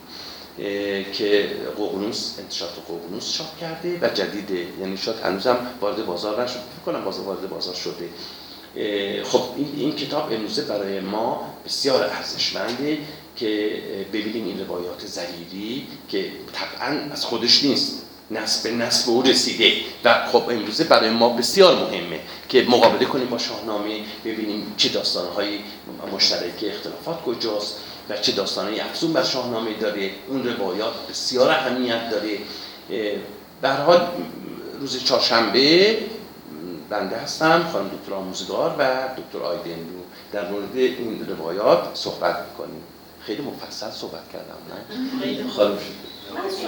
که 1.13 1.49
ققنوس 1.77 2.35
انتشارات 2.39 2.73
ققنوس 2.89 3.33
چاپ 3.37 3.57
کرده 3.59 3.99
و 4.01 4.09
جدیده 4.13 4.67
یعنی 4.79 4.97
شاید 4.97 5.17
هنوزم 5.19 5.57
وارد 5.81 6.05
بازار 6.05 6.43
نشد. 6.43 6.53
فکر 6.53 6.85
کنم 6.85 7.05
بازار 7.05 7.25
وارد 7.25 7.49
بازار 7.49 7.75
شده. 7.75 8.09
خب 9.23 9.41
این, 9.57 9.73
این 9.77 9.95
کتاب 9.95 10.33
امروزه 10.33 10.61
برای 10.61 10.99
ما 10.99 11.53
بسیار 11.65 12.03
ارزشمنده 12.03 12.97
که 13.35 13.81
ببینیم 14.13 14.45
این 14.45 14.59
روایات 14.67 15.05
زریری 15.05 15.87
که 16.09 16.31
طبعا 16.53 16.99
از 17.13 17.25
خودش 17.25 17.63
نیست. 17.63 18.01
نسل 18.33 18.69
به 18.69 18.75
نسل 18.75 19.11
او 19.11 19.21
رسیده 19.21 19.73
و 20.05 20.27
خب 20.31 20.43
امروزه 20.49 20.83
برای 20.83 21.09
ما 21.09 21.29
بسیار 21.29 21.75
مهمه 21.75 22.19
که 22.49 22.65
مقابله 22.69 23.05
کنیم 23.05 23.27
با 23.27 23.37
شاهنامه 23.37 23.99
ببینیم 24.25 24.73
چه 24.77 24.89
داستانهایی 24.89 25.63
مشترک 26.13 26.63
اختلافات 26.63 27.21
کجاست 27.21 27.79
و 28.09 28.17
چه 28.17 28.31
داستانهایی 28.31 28.79
افزون 28.79 29.13
بر 29.13 29.23
شاهنامه 29.23 29.73
داره. 29.73 30.09
اون 30.27 30.47
روایات 30.47 30.93
بسیار 31.09 31.49
اهمیت 31.49 32.09
داره. 32.09 32.37
به 33.61 33.69
هر 33.69 33.81
حال 33.81 34.07
روز 34.79 35.03
چهارشنبه 35.03 35.97
بنده 36.89 37.15
هستم 37.15 37.69
خانم 37.73 37.87
دکتر 37.87 38.13
آموزگار 38.13 38.75
و 38.79 38.83
دکتر 39.17 39.45
آیدنلو 39.45 40.01
در 40.31 40.51
مورد 40.51 40.75
این 40.75 41.27
روایات 41.29 41.79
صحبت 41.93 42.35
می‌کنیم. 42.49 42.83
خیلی 43.25 43.41
مفصل 43.41 43.91
صحبت 43.91 44.31
کردم 44.33 44.57
نه؟ 44.69 45.19
خیلی 45.21 45.49
خانم 45.49 45.77
سوال 45.77 46.02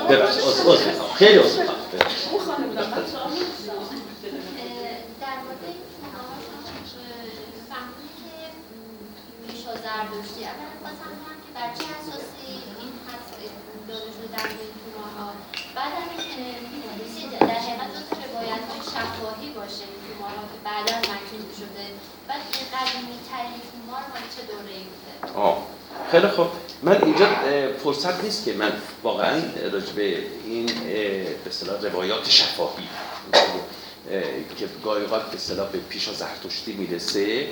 ببخشید 0.09 0.41
عذر- 0.43 0.91
می‌خوام. 0.91 1.13
خیلی 1.13 1.37
عذر 1.37 1.61
می‌خوام. 1.61 1.77
که 9.49 9.71
زردشتی 9.85 10.41
اولا 10.51 10.71
خواستم 10.81 11.09
بدونم 11.13 11.37
که 11.45 11.51
بر 11.57 11.69
چه 11.77 11.85
اساسی 11.99 12.47
این 12.81 12.93
حدس 13.07 13.29
داده 13.89 14.09
شده 14.15 14.27
در 14.35 14.45
این 14.49 14.71
تومارها 14.83 15.29
بعد 15.75 15.91
هم 15.99 16.09
در 17.49 17.59
حقیقت 17.65 17.89
جز 17.95 18.07
روایت 18.25 18.63
های 18.69 18.81
شفاهی 18.93 19.47
باشه 19.59 19.83
این 19.91 19.99
تومارها 20.07 20.43
که 20.51 20.57
بعدا 20.69 20.95
مکنون 21.11 21.49
شده 21.61 21.85
بعد 22.27 22.41
این 22.53 22.65
قدیمی 22.75 23.17
ترین 23.29 23.59
تومار 23.71 24.03
مال 24.11 24.23
چه 24.33 24.41
دوره 24.51 24.73
ای 24.79 24.85
بوده 24.91 25.13
خیلی 26.11 26.27
خب 26.27 26.47
من 26.83 27.03
اینجا 27.03 27.27
فرصت 27.83 28.23
نیست 28.23 28.45
که 28.45 28.53
من 28.53 28.71
واقعا 29.03 29.41
راجع 29.73 29.93
به 29.95 30.17
این 30.45 30.65
به 30.65 31.49
اصطلاح 31.49 31.81
روایات 31.81 32.29
شفاهی 32.29 32.87
اه، 34.11 34.21
که 34.57 34.67
گاهی 34.83 35.03
اوقات 35.03 35.29
به 35.29 35.35
اصطلاح 35.35 35.69
به 35.69 35.77
پیش 35.77 36.09
از 36.09 36.15
زرتشتی 36.15 36.73
می‌رسه 36.73 37.47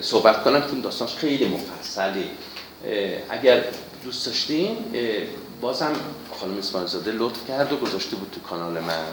صحبت 0.00 0.44
کنم 0.44 0.70
چون 0.70 0.80
داستانش 0.80 1.14
خیلی 1.14 1.44
مفصله. 1.44 2.24
اگر 3.30 3.64
دوست 4.04 4.26
داشتین 4.26 4.76
بازم 5.60 5.92
خانم 6.40 6.58
اسماعیل 6.58 6.88
زاده 6.88 7.12
لطف 7.12 7.48
کرد 7.48 7.72
و 7.72 7.76
گذاشته 7.76 8.16
بود 8.16 8.30
تو 8.30 8.40
کانال 8.40 8.72
من. 8.80 9.04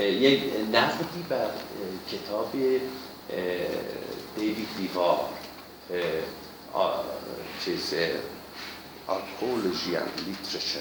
یک 0.00 0.42
نقدی 0.72 1.22
بر 1.28 1.50
کتاب 2.12 2.52
دیوید 4.36 4.68
دیوار 4.78 5.20
چیز 7.64 7.94
archaeology 9.06 9.96
and 9.96 10.20
literature 10.26 10.80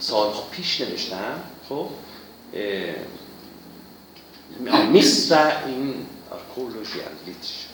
سالها 0.00 0.42
پیش 0.42 0.80
نوشتم 0.80 1.42
خب 1.68 1.88
مصر 4.92 5.64
این 5.66 6.06
archaeology 6.30 6.98
لیترچر 7.26 7.68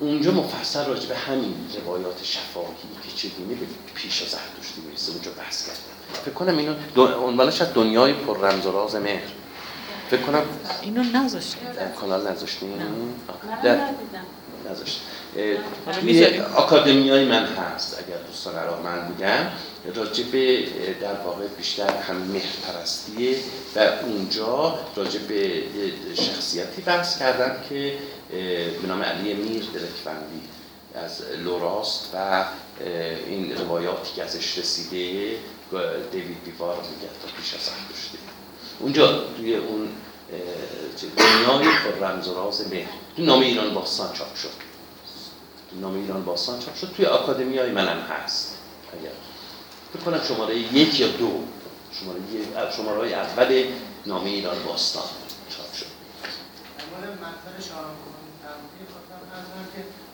اونجا 0.00 0.30
مفصل 0.30 0.84
راجع 0.84 1.08
به 1.08 1.16
همین 1.16 1.54
روایات 1.80 2.24
شفاهی 2.24 2.74
که 3.02 3.16
چگونه 3.16 3.54
به 3.54 3.66
پیش 3.94 4.22
از 4.22 4.28
زرتشتی 4.28 4.80
می‌رسه 4.80 5.12
اونجا 5.12 5.30
بحث 5.30 5.66
کردم 5.66 6.22
فکر 6.24 6.34
کنم 6.34 6.56
اینو 6.56 6.74
عنوانش 7.16 7.60
از 7.60 7.74
دنیای 7.74 8.12
پر 8.12 8.38
رمز 8.38 8.66
و 8.66 8.72
راز 8.72 8.94
مهر 8.94 9.22
فکر 10.10 10.22
کنم 10.22 10.42
اینو 10.82 11.02
نذاشته 11.02 11.72
در 11.72 11.88
کانال 11.88 12.30
نذاشتین 12.30 12.72
آه. 12.72 12.88
من 13.46 13.62
در 13.62 13.76
ندیدم 13.76 14.24
نذاشت 14.70 15.00
توی. 16.00 16.40
آکادمیای 16.40 17.24
من 17.24 17.46
هست 17.46 17.98
اگر 18.06 18.18
دوستان 18.26 18.54
من 18.84 19.08
بودن. 19.08 19.52
راجع 19.94 20.24
به 20.32 20.58
اه، 20.58 20.92
در 21.00 21.20
واقع 21.24 21.46
بیشتر 21.46 21.96
هم 21.96 22.16
مهرپرستیه 22.16 23.36
و 23.76 23.78
اونجا 24.02 24.78
راجع 24.96 25.18
به 25.18 25.58
اه، 25.58 26.14
شخصیتی 26.14 26.82
بحث 26.82 27.18
کردم 27.18 27.56
که 27.68 27.98
به 28.82 28.88
نام 28.88 29.02
علی 29.02 29.34
میر 29.34 29.64
درکوندی 29.64 30.40
از 30.94 31.22
لوراست 31.44 32.10
و 32.14 32.44
این 33.26 33.56
روایاتی 33.56 34.14
که 34.16 34.24
ازش 34.24 34.58
رسیده 34.58 34.96
دیوید 36.12 36.44
بیوار 36.44 36.76
میگه 36.76 37.12
تا 37.22 37.28
پیش 37.36 37.54
از 37.54 37.60
زرتشتی 37.60 38.18
اونجا 38.80 39.24
توی 39.36 39.56
اون 39.56 39.88
دنیای 41.16 41.64
پر 41.64 42.06
رمز 42.06 42.28
و 42.28 42.34
راز 42.34 42.68
مهر 42.72 42.88
تو 43.16 43.22
نامه 43.22 43.46
ایران 43.46 43.74
باستان 43.74 44.12
چاپ 44.12 44.34
شد 44.36 44.50
تو 45.70 45.76
نامه 45.80 45.98
ایران 45.98 46.24
باستان 46.24 46.58
چاپ 46.58 46.76
شد 46.76 46.92
توی 46.96 47.06
آکادمی 47.06 47.58
های 47.58 47.70
منم 47.72 48.00
هست 48.00 48.58
اگر 49.00 49.10
فکر 49.94 50.02
کنم 50.04 50.20
شماره 50.28 50.56
یک 50.56 51.00
یا 51.00 51.08
دو 51.08 51.30
شماره 52.00 52.18
یک- 52.34 52.70
شماره 52.76 52.98
های 52.98 53.14
اول 53.14 53.64
نامه 54.06 54.30
ایران 54.30 54.56
باستان 54.66 55.02
چاپ 55.56 55.72
شد 55.74 55.86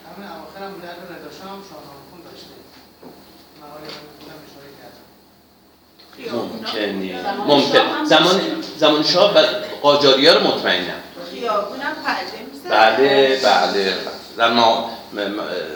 همون 0.07 0.29
اواخر 0.29 0.65
هم 0.65 0.73
بوده 0.73 0.89
رضا 0.89 1.39
شاه 1.39 1.51
هم 1.51 1.63
شاهنامه 1.71 2.03
خون 2.11 2.21
داشته 2.31 2.47
مقاله 3.63 3.85
من 3.85 4.09
خودم 4.19 4.39
اشاره 4.47 4.71
کردم 4.81 6.37
ممکنه 6.39 7.23
زمان 7.23 7.47
ممکن 7.47 7.79
هم 7.79 8.05
زمان. 8.05 8.63
زمان 8.79 9.03
شاه 9.03 9.35
و 9.35 9.39
قاجاری 9.83 10.27
ها 10.27 10.35
رو 10.35 10.47
مطمئنم. 10.47 11.01
خیابونم 11.33 11.97
بله 12.71 13.41
بله. 13.43 13.95
در 14.37 14.53
ما 14.53 14.91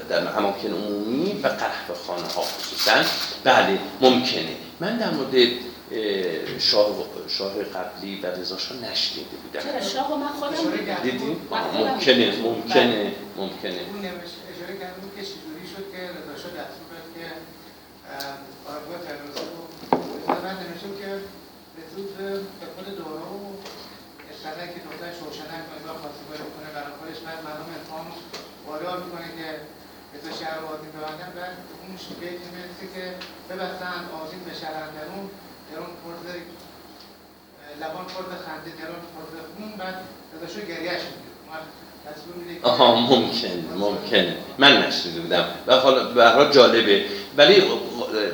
در 0.09 0.39
اماکن 0.39 0.69
عمومی 0.69 1.41
و 1.43 1.49
قهوه 1.49 1.97
خانه 2.07 2.29
ها 2.37 2.43
خصوصا. 2.43 2.93
بله 3.45 3.79
ممکنه. 4.01 4.57
من 4.81 4.97
در 4.99 5.11
مورد 5.11 5.35
اه، 5.35 6.59
شاه, 6.59 6.87
شاه 7.29 7.53
قبلی 7.63 8.21
و 8.23 8.27
رضا 8.27 8.59
شاه 8.59 8.77
نشنیده 8.77 9.31
چرا؟ 9.53 9.63
بودم 9.63 9.81
شاه 9.81 10.13
و 10.13 10.17
من 10.17 10.29
خودم. 10.29 11.03
دیدی؟ 11.03 11.37
خودم 11.49 11.91
ممکنه 11.91 12.31
دیدم. 12.31 12.43
ممکنه. 12.49 13.13
ممکنه. 13.37 13.81
اون 13.93 14.01
نوشت 14.03 14.37
اشاره 14.53 14.75
کردم 14.81 15.09
که 15.17 15.23
چجوری 15.23 15.67
شد 15.73 15.85
که 15.93 16.01
رضا 16.17 16.35
شاه 16.43 16.53
دستور 16.61 16.89
داد 16.95 17.09
که 17.17 17.25
اه، 18.11 18.75
آرگاه 18.75 18.99
تروریستی 19.07 19.47
رو 19.57 20.35
من 20.45 20.55
نوشتم 20.63 20.93
که 21.01 21.09
به 21.77 21.83
به 22.61 22.67
خود 22.77 22.87
دوره 22.97 23.25
اشتره 24.65 24.75
که 24.75 24.87
دختر 24.89 25.11
شوشنک 25.21 25.63
کنه 25.69 25.83
و 25.89 25.93
خواستگاه 26.03 26.37
رو 26.43 26.49
کنه 26.55 26.69
برای 26.77 26.93
خودش 26.99 27.19
بعد 27.27 27.39
مردم 27.47 27.69
اتفاق 27.77 28.07
وادار 28.67 28.97
می‌کنه 29.05 29.29
که 29.39 29.47
رضا 30.15 30.31
شهر 30.41 30.57
رو 30.61 30.67
آزین 30.75 30.93
ببندن 30.97 31.31
بعد 31.39 31.55
اون 31.81 31.93
بیت 32.21 32.41
می‌رسه 32.55 32.85
که 32.95 33.05
ببستن 33.51 34.01
آزین 34.21 34.41
به 34.49 34.55
شهر 34.61 34.77
اندرون 34.87 35.25
درون 35.69 35.93
پرد 36.03 36.27
لبان 37.83 38.07
پرد 38.13 38.31
خنده 38.45 38.71
درون 38.81 39.03
پرد 39.13 39.33
خون 39.53 39.71
بعد 39.81 39.97
شاه 40.55 40.65
گریهش 40.73 41.03
میده 41.11 41.33
آها 42.63 42.95
ممکن 42.95 43.57
ممکنه 43.79 44.37
من 44.59 44.87
نشنیده 44.87 45.21
بودم. 45.21 45.45
و 45.67 45.77
حالا 45.77 46.05
به 46.05 46.55
جالبه. 46.55 47.05
ولی 47.37 47.63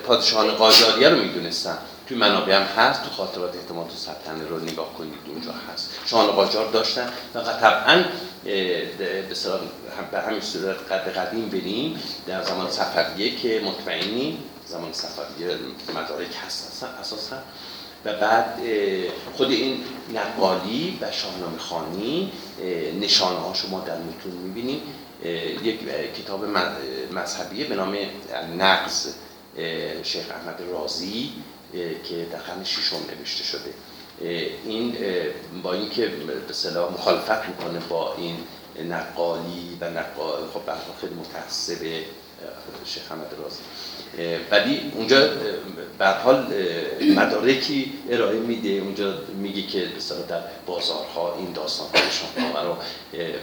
پادشاهان 0.06 0.50
قاجاریه 0.50 1.08
رو 1.08 1.16
می‌دونستم. 1.16 1.78
توی 2.10 2.18
منابع 2.18 2.56
هم 2.56 2.62
هست 2.62 3.02
تو 3.02 3.10
خاطرات 3.10 3.56
احتمال 3.56 3.88
تو 3.88 3.96
سلطنه 3.96 4.48
رو 4.48 4.60
نگاه 4.60 4.94
کنید 4.94 5.14
اونجا 5.28 5.52
هست. 5.52 5.90
شاهان 6.06 6.26
قاجار 6.26 6.70
داشتن 6.70 7.12
و 7.34 7.40
طبعا 7.42 8.04
به 10.10 10.20
همین 10.26 10.40
صورت 10.40 10.92
قد 10.92 11.08
قدیم 11.16 11.48
بریم 11.48 12.02
در 12.26 12.42
زمان 12.42 12.70
صفویه 12.70 13.36
که 13.36 13.60
مطمئنی 13.64 14.38
زمان 14.66 14.92
صفویه 14.92 15.56
مدارک 15.94 16.28
هست 16.46 16.84
اساسا. 17.00 17.36
و 18.04 18.12
بعد 18.12 18.58
خود 19.36 19.50
این 19.50 19.84
نقالی 20.14 20.98
و 21.00 21.12
شاهنامه 21.12 21.58
خانی 21.58 22.32
نشانه 23.00 23.38
ها 23.38 23.54
شما 23.54 23.80
در 23.80 23.96
متون 23.96 24.32
می‌بینیم. 24.32 24.82
یک 25.62 25.80
کتاب 26.18 26.44
م- 26.44 26.72
مذهبی 27.12 27.64
به 27.64 27.74
نام 27.74 27.96
نقض 28.58 29.14
شیخ 30.02 30.24
احمد 30.30 30.62
رازی. 30.72 31.32
که 32.04 32.26
در 32.32 32.38
قرن 32.38 32.64
ششم 32.64 32.96
نوشته 33.18 33.44
شده. 33.44 33.74
این 34.64 34.96
با 35.62 35.72
اینکه 35.72 36.06
به 36.06 36.32
اصطلاح 36.50 36.92
مخالفت 36.92 37.48
می‌کنه 37.48 37.78
با 37.88 38.14
این 38.14 38.36
نقالی 38.90 39.78
و 39.80 39.90
نقال 39.90 40.40
خب 40.54 40.60
خیلی 41.00 41.14
اه، 42.42 42.84
شیخ 42.84 43.02
احمد 43.10 43.34
رازی. 43.42 43.60
ولی 44.50 44.92
اونجا 44.94 45.28
به 45.98 46.06
حال 46.06 46.54
مدارکی 47.16 47.92
ارائه 48.10 48.38
میده. 48.38 48.68
اونجا 48.68 49.18
میگه 49.36 49.62
که 49.62 49.96
اصطلاح 49.96 50.26
در 50.26 50.42
بازارها 50.66 51.36
این 51.38 51.52
داستان 51.52 51.88
شاهنامه 52.10 52.68
رو 52.68 52.76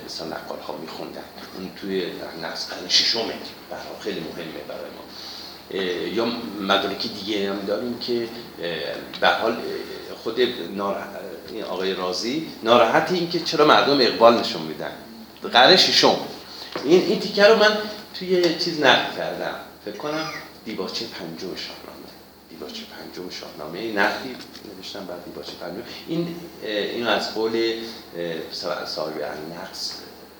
مثلا 0.06 0.28
نقال 0.28 0.60
ها 0.60 0.78
میخوندن. 0.78 1.24
اون 1.58 1.72
توی 1.82 2.06
نقص 2.42 2.70
قرن 2.70 2.90
ششمه 2.90 3.34
خیلی 4.04 4.20
مهمه 4.20 4.64
برای 4.68 4.90
ما. 4.98 5.07
یا 6.14 6.26
مدارک 6.62 7.08
دیگه 7.08 7.50
هم 7.50 7.60
داریم 7.60 8.00
که 8.00 8.28
به 9.22 9.28
حال 9.28 9.58
خود 10.24 10.40
آقای 11.70 11.94
رازی 11.94 12.48
ناراحت 12.64 13.12
این 13.12 13.30
که 13.30 13.40
چرا 13.40 13.66
مردم 13.66 14.02
اقبال 14.02 14.40
نشون 14.40 14.62
میدن. 14.62 14.92
قرن 15.54 15.76
ششم. 15.76 16.18
این 16.84 17.02
این 17.02 17.20
تیکه 17.20 17.46
رو 17.48 17.56
من 17.56 17.78
توی 18.20 18.56
چیز 18.60 18.82
نقل 18.82 19.18
کردم. 19.18 19.56
فکر 19.86 19.98
کنم 19.98 20.30
دیباچه 20.66 21.06
پنجم 21.06 21.56
شاهنامه. 21.56 22.10
دیباچه 22.50 22.82
پنجم 22.84 23.30
شاهنامه. 23.30 23.92
نقلی 23.92 24.36
نوشتم 24.78 25.06
بعد 25.06 25.26
دیباچه 25.26 25.52
پنجم. 25.62 25.84
این 26.08 26.36
این 26.64 27.08
از 27.08 27.34
قول 27.34 27.74
صاحب 28.86 29.14
النقص 29.16 29.94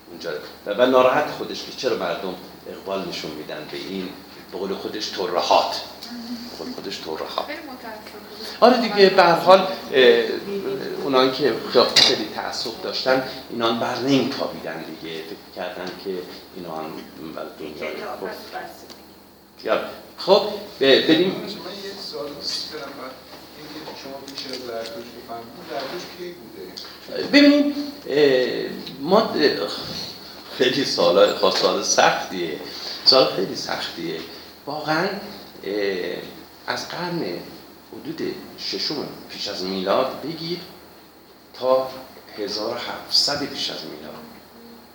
اونجا. 0.10 0.30
و 0.66 0.86
ناراحت 0.86 1.32
خودش 1.32 1.64
که 1.64 1.72
چرا 1.78 1.98
مردم 1.98 2.36
اقبال 2.70 3.08
نشون 3.10 3.32
میدن 3.32 3.68
به 3.72 3.78
این 3.78 4.10
به 4.52 4.58
قول 4.58 4.74
خودش 4.74 5.06
ترهات. 5.08 5.76
به 6.52 6.64
قول 6.64 6.74
خودش 6.74 6.98
ترهات. 6.98 7.46
آره 8.60 8.78
دیگه 8.82 9.10
به 9.10 9.24
هر 9.24 9.32
حال 9.40 9.68
اونایی 11.04 11.32
که 11.32 11.54
خیلی 11.96 12.28
تعصب 12.36 12.82
داشتن 12.84 13.24
اینان 13.50 13.80
بر 13.80 13.96
نمیتابیدن 14.00 14.84
دیگه. 15.02 15.16
فکر 15.24 15.56
کردن 15.56 15.86
که 16.04 16.10
اینا 16.56 16.76
هم 16.76 16.86
بر 17.36 17.46
دنیا 17.60 17.74
خب. 18.20 18.28
خب 20.18 20.42
ب- 20.80 21.08
بریم. 21.08 21.32
سوال؟ 22.12 22.30
ببینید 27.34 27.76
اه، 28.10 28.70
ما 29.00 29.34
خیلی 30.58 30.86
سال 30.86 31.36
خاص 31.36 31.62
سال 31.62 31.84
سختیه. 31.84 32.60
سال 33.06 33.36
خیلی 33.36 33.56
سختیه. 33.56 34.20
واقعا 34.68 35.08
از 36.68 36.90
قرن 36.90 37.24
حدود 37.92 38.36
ششم 38.60 38.96
پیش 39.30 39.48
از 39.48 39.64
میلاد 39.64 40.22
بگیر 40.22 40.60
تا 41.54 41.90
1700 42.38 43.46
پیش 43.46 43.72
از 43.72 43.78
میلاد. 43.86 44.14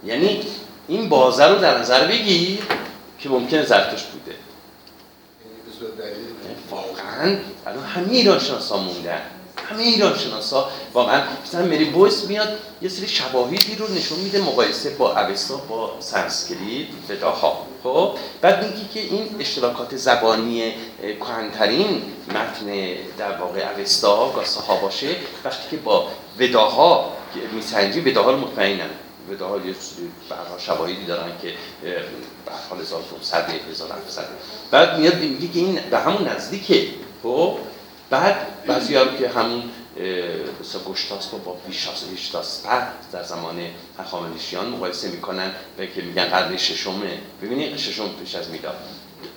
یعنی 0.05 0.47
این 0.89 1.09
بازه 1.09 1.47
رو 1.47 1.59
در 1.59 1.79
نظر 1.79 2.07
بگیر 2.07 2.59
که 3.19 3.29
ممکنه 3.29 3.65
زرتشت 3.65 4.07
بوده. 4.07 4.37
یعنی 5.83 6.57
واقعا 6.71 7.37
الان 7.67 7.85
همه 7.85 8.13
ایران 8.13 8.39
شناسا 8.39 8.77
موندن. 8.77 9.23
همه 9.57 9.83
ایران 9.83 10.19
شناسا. 10.19 10.69
واقعا 10.95 11.23
مثلا 11.47 11.67
مری 11.67 11.85
بویس 11.85 12.25
میاد 12.25 12.59
یه 12.83 12.89
سری 12.89 13.09
شواهدی 13.09 13.75
رو 13.75 13.95
نشون 13.95 14.19
میده 14.19 14.41
مقایسه 14.41 14.91
با 14.91 15.21
اوستا 15.21 15.57
با 15.57 15.97
سانسکریت 16.01 16.87
وداها 17.09 17.67
خب 17.83 18.15
بعد 18.41 18.65
میگه 18.65 18.89
که 18.95 19.01
این 19.01 19.37
اشتراکات 19.41 19.97
زبانی 19.97 20.73
کهنترین 21.21 22.03
متن 22.29 22.95
در 23.19 23.37
واقع 23.41 23.69
اوستا 23.79 24.33
گاتاها 24.33 24.77
باشه. 24.77 25.17
وقتی 25.45 25.71
که 25.71 25.77
با 25.77 26.09
وداها 26.39 27.13
میسنجی 27.53 28.01
وداها 28.01 28.31
رو 28.31 28.39
مطمئنن. 28.39 28.91
یه 29.31 29.37
به 29.37 29.45
حال 29.47 29.61
شواهدی 30.59 31.05
دارن 31.07 31.33
که 31.43 31.49
به 31.83 32.53
حال 32.71 32.81
1500 32.81 33.51
1700 33.71 34.25
بعد 34.71 34.99
میاد 34.99 35.19
میگه 35.19 35.49
که 35.49 35.59
این 35.59 35.81
به 35.91 35.99
همون 35.99 36.29
نزدیکه. 36.29 36.87
خب 37.23 37.59
بعد 38.13 38.67
بعضی 38.67 38.97
هم 38.97 39.17
که 39.19 39.29
همون 39.29 39.63
مثلا 40.61 40.83
گشتاس 40.89 41.27
با 41.27 41.57
ویشاس 41.69 42.05
ویشتاس 42.11 42.63
در 43.13 43.23
زمان 43.23 43.61
هخامنشیان 43.99 44.69
مقایسه 44.69 45.09
می‌کنن 45.09 45.51
و 45.79 45.87
که 45.87 46.03
میگن 46.03 46.25
قرن 46.25 46.57
ششمه. 46.57 47.19
ببینید 47.43 47.77
ششم 47.77 48.09
پیش 48.09 48.35
از 48.35 48.51
میلاد. 48.51 48.75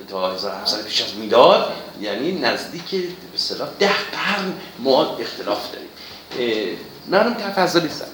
تا 0.09 0.33
1700 0.33 0.83
پیش 0.83 1.01
از 1.01 1.15
میلاد 1.15 1.73
یعنی 2.01 2.31
نزدیک 2.31 2.91
به 2.91 3.07
اصطلاح 3.35 3.69
ده 3.79 3.93
قرن 4.11 4.53
ما 4.79 5.17
اختلاف 5.17 5.71
داریم. 5.71 6.77
اون 7.11 7.33
تفضلی 7.33 7.89
سر 7.89 8.05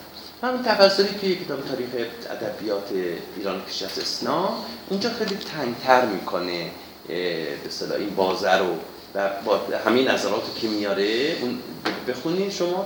اون 0.48 0.64
تفضلی 0.64 1.20
که 1.22 1.46
کتاب 1.46 1.66
تاریخ 1.66 1.90
ادبیات 2.30 2.90
ایران 3.38 3.62
پیش 3.62 3.84
از 3.84 4.00
اسلام 4.00 4.66
اونجا 4.90 5.10
خیلی 5.10 5.36
تنگتر 5.36 6.06
می‌کنه 6.06 6.72
به 7.08 7.68
اصطلاح 7.68 7.98
این 7.98 8.16
بازه 8.16 8.52
رو. 8.52 8.78
و 9.16 9.30
با 9.46 9.60
همین 9.86 10.08
نظراتی 10.08 10.62
که 10.62 10.68
میاره 10.68 11.38
اون 11.42 11.60
بخونین 12.08 12.50
شما 12.50 12.86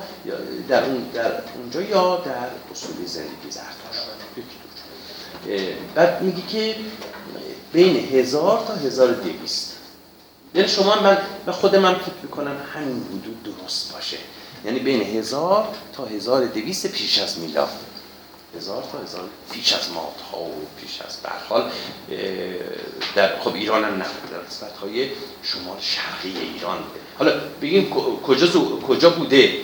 در 0.69 0.83
اون 0.83 1.03
در 1.13 1.31
اونجا 1.55 1.81
یا 1.81 2.17
در 2.17 2.49
اصول 2.71 3.05
زندگی 3.05 3.49
زرتشت 3.49 4.05
بعد 5.95 6.21
میگی 6.21 6.41
که 6.41 6.75
بین 7.73 7.95
هزار 7.95 8.63
تا 8.67 8.73
هزار 8.73 9.11
دویست. 9.11 9.75
یعنی 10.55 10.67
شما 10.67 11.01
من 11.01 11.17
و 11.47 11.51
خود 11.51 11.75
من 11.75 11.95
فکر 11.95 12.15
می‌کنم 12.23 12.55
همین 12.73 13.03
حدود 13.03 13.43
درست 13.43 13.93
باشه. 13.93 14.17
یعنی 14.65 14.79
بین 14.79 15.01
هزار 15.01 15.67
تا 15.93 16.05
هزار 16.05 16.45
دویست 16.45 16.87
پیش 16.87 17.19
از 17.19 17.39
میلاد. 17.39 17.69
هزار 18.57 18.83
تا 18.91 18.97
هزار 18.97 19.29
پیش 19.51 19.73
از 19.73 19.89
مادها 19.91 20.41
و 20.41 20.65
پیش 20.81 21.01
از 21.01 21.17
برحال 21.23 21.71
در 23.15 23.39
خب 23.39 23.53
ایران 23.53 23.83
هم 23.83 23.93
نبود 23.93 24.31
در 24.31 24.37
قسمت 24.37 24.77
های 24.77 25.09
شمال 25.43 25.77
شرقی 25.79 26.39
ایران. 26.39 26.77
بوده 26.77 26.99
حالا 27.19 27.31
بگیم 27.61 27.89
کجا, 28.23 28.47
کجا 28.87 29.09
بوده؟ 29.09 29.59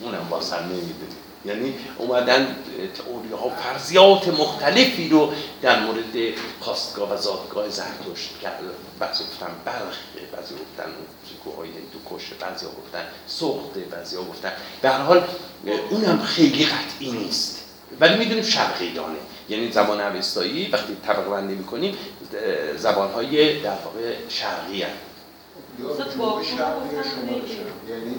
اونم 0.00 0.26
با 0.30 0.40
سر 0.40 0.62
نمی‌دونیم 0.62 1.16
یعنی 1.44 1.74
اومدن 1.98 2.56
تئوری 2.94 3.28
ها 3.28 3.50
فرضیات 3.50 4.28
مختلفی 4.28 5.08
رو 5.08 5.32
در 5.62 5.80
مورد 5.80 6.34
خواستگاه 6.60 7.12
و 7.12 7.16
زادگاه 7.16 7.68
زرتشت 7.68 8.38
کرد 8.42 8.60
بعضی 8.98 9.24
گفتن 9.24 9.46
بلخ 9.64 9.96
بعضی 10.36 10.54
گفتن 10.54 10.92
کوههای 11.44 11.68
هندوکش 11.68 12.28
بعضی 12.40 12.66
ها 12.66 12.72
گفتن 12.72 13.04
سخته 13.26 13.80
بعضی 13.80 14.16
گفتن. 14.16 14.52
به 14.82 14.90
حال 14.90 15.24
اونم 15.90 16.22
خیلی 16.22 16.66
قطعی 16.66 17.10
نیست. 17.10 17.59
ولی 18.00 18.16
می‌دونیم 18.16 18.42
شرق 18.42 18.76
ایرانه. 18.80 19.16
یعنی 19.48 19.72
زبان 19.72 20.00
اوستایی 20.00 20.70
وقتی 20.70 20.96
طبقه 21.06 21.30
بندی 21.30 21.54
می‌کنیم 21.54 21.96
زبان 22.76 23.12
های 23.12 23.60
در 23.60 23.70
واقع 23.70 24.14
شرقی 24.28 24.84
گفتن 25.88 26.04
شمال. 26.10 26.42
شرق. 26.44 26.66
یعنی 27.88 28.14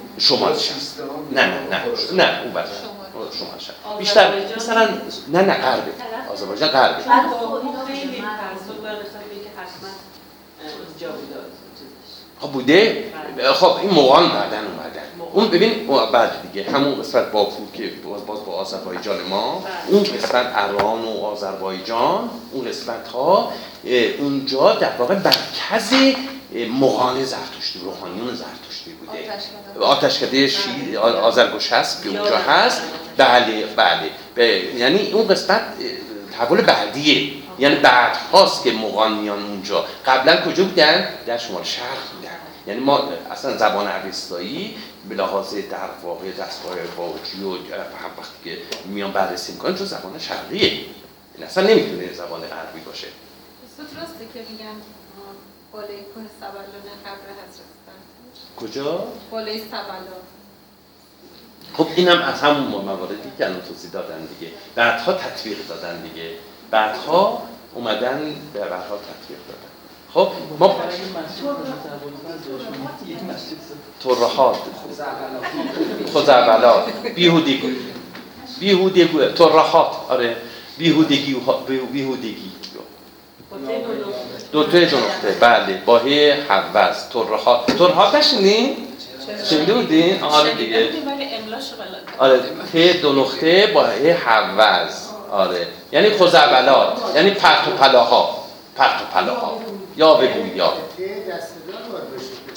نه 1.32 1.46
نه 1.46 1.60
نه. 1.70 1.82
نه 2.14 2.42
اون 2.42 2.52
شمال. 2.54 3.32
شمال 3.32 3.60
شرق. 3.60 3.98
بیشتر 4.00 4.56
مثلا 4.56 4.90
نه 5.28 5.42
نه 5.42 5.54
غربه. 5.54 5.92
آذربایجان 6.32 6.70
غربه. 6.70 7.04
بعد 7.04 7.30
باکو 7.30 7.86
خیلی 7.88 8.22
تعصب 8.22 8.84
داره 8.84 9.00
نسبت 9.00 9.24
به 9.24 9.34
اینکه 9.34 9.50
حتما 9.50 9.90
اه، 9.90 11.00
جا 11.00 11.12
بوده 11.12 11.40
چیزش. 11.78 12.14
خب 12.40 12.52
بوده؟ 12.52 13.06
خب 13.54 13.78
این 13.82 13.90
موقعان 13.90 14.30
بعدن 14.30 14.66
اومدن 14.66 15.01
اون 15.34 15.48
ببین 15.48 15.88
بعد 16.14 16.32
دیگه 16.52 16.72
همون 16.72 16.96
قسمت 16.96 17.32
باکو 17.32 17.72
که 17.74 17.92
باز 18.06 18.26
باز 18.26 18.46
با 18.46 18.54
آذربایجان 18.54 19.18
ما 19.30 19.64
اون 19.88 20.04
قسمت 20.04 20.58
ایران 20.58 21.04
و 21.06 21.26
آذربایجان 21.26 22.30
اون 22.52 22.66
قسمت 22.70 23.08
ها 23.08 23.52
اونجا 24.20 24.74
در 24.74 24.92
واقع 25.00 25.16
مرکز 25.16 25.94
مغان 26.80 27.24
زرتشتی 27.26 27.80
روحانیون 27.84 28.28
زرتشتی 28.36 28.92
بوده. 28.92 29.12
آتشکده. 29.34 29.86
آتشکده 29.86 30.48
شیر 30.48 31.00
آذرگوش 31.00 31.74
هست 31.74 32.04
که 32.04 32.10
اونجا 32.10 32.38
هست. 32.38 32.82
بله 33.18 33.66
بله. 33.76 34.10
به- 34.36 34.58
یعنی 34.78 35.12
اون 35.12 35.28
قسمت 35.28 35.62
تحول 36.38 36.62
بعدیه. 36.62 37.32
یعنی 37.60 37.76
بعد 37.76 38.18
هاست 38.34 38.64
که 38.64 38.72
مغان 38.72 39.14
میان 39.14 39.44
اونجا. 39.44 39.86
قبلا 40.06 40.42
کجا 40.42 40.64
بودن؟ 40.64 41.08
در 41.26 41.38
شمال 41.38 41.64
شرق 41.64 42.21
یعنی 42.68 42.80
ما 42.80 43.10
اصلا 43.32 43.58
زبان 43.58 43.88
اوستایی 43.88 44.78
به 45.10 45.16
لحاظ 45.16 45.56
در 45.56 45.90
واقع 46.04 46.32
دستگاه 46.32 46.76
باجی 46.98 47.44
و 47.44 47.52
هم 47.76 48.12
وقتی 48.18 48.44
که 48.44 48.58
میان 48.86 49.12
بررسی 49.12 49.54
می‌کنن 49.54 49.76
چون 49.76 49.88
زبان 49.88 50.20
شرقیه. 50.20 50.72
این 51.36 51.44
اصلا 51.46 51.68
نمی‌تونه 51.68 52.14
زبان 52.14 52.42
غربی 52.42 52.80
باشه. 52.80 53.08
درسته 53.78 54.26
که 54.34 54.40
میگن 54.52 54.76
بالای 55.72 55.88
کوه 55.88 56.24
سبلان 56.40 56.88
قبر 57.06 57.28
حضرت. 57.34 57.72
کجا؟ 58.60 59.08
بالای 59.32 59.60
سبلان. 59.60 60.22
خب 61.74 61.88
اینم 61.96 62.22
از 62.22 62.42
همون 62.42 62.86
مواردی 62.86 63.32
که 63.38 63.46
الان 63.46 63.62
توضیح 63.62 63.92
دادن 63.92 64.26
دیگه. 64.26 64.52
بعدها 64.76 65.14
تطبیق 65.14 65.68
دادن 65.68 66.02
دیگه. 66.02 66.32
بعدها 66.72 67.48
اومدن 67.74 68.36
به 68.54 68.60
بعدها 68.60 68.98
تطبیق 68.98 69.40
دادن. 69.48 69.71
خب 70.14 70.28
ما 70.60 70.76
ترهات 74.04 74.58
خزعبلات 76.14 76.84
بیهودگی 77.16 77.78
بیهودگی 78.60 79.08
ترهات 79.36 79.96
آره. 80.10 80.36
بیهودگی 80.78 81.42
بیهودگی 81.92 82.52
ته 83.68 83.84
دو 84.52 84.64
تا 84.64 84.80
دو 84.80 84.98
نقطه. 84.98 85.32
بله. 85.40 85.82
با 85.86 86.00
هی 86.00 86.32
حوز 86.32 86.96
ترهات 87.14 87.78
ترهات 87.78 88.16
نشینین؟ 88.16 88.78
شنیده 89.50 89.74
بودین؟ 89.74 90.24
آره 90.24 90.54
دیگه. 90.54 90.90
آره. 92.18 92.40
ت 92.74 93.02
دو 93.02 93.14
نقطه 93.14 93.68
با 93.68 93.84
ه 93.84 94.18
حوز 94.26 95.08
آره. 95.32 95.68
یعنی 95.92 96.10
خزعبلات. 96.10 96.98
یعنی 97.16 97.32
پرت 97.32 97.68
و 97.68 97.72
پلاها. 97.72 98.44
پرت 98.76 99.02
و 99.02 99.06
پلاها. 99.14 99.60
یا 99.98 100.14
بگو 100.14 100.56
یا. 100.56 100.74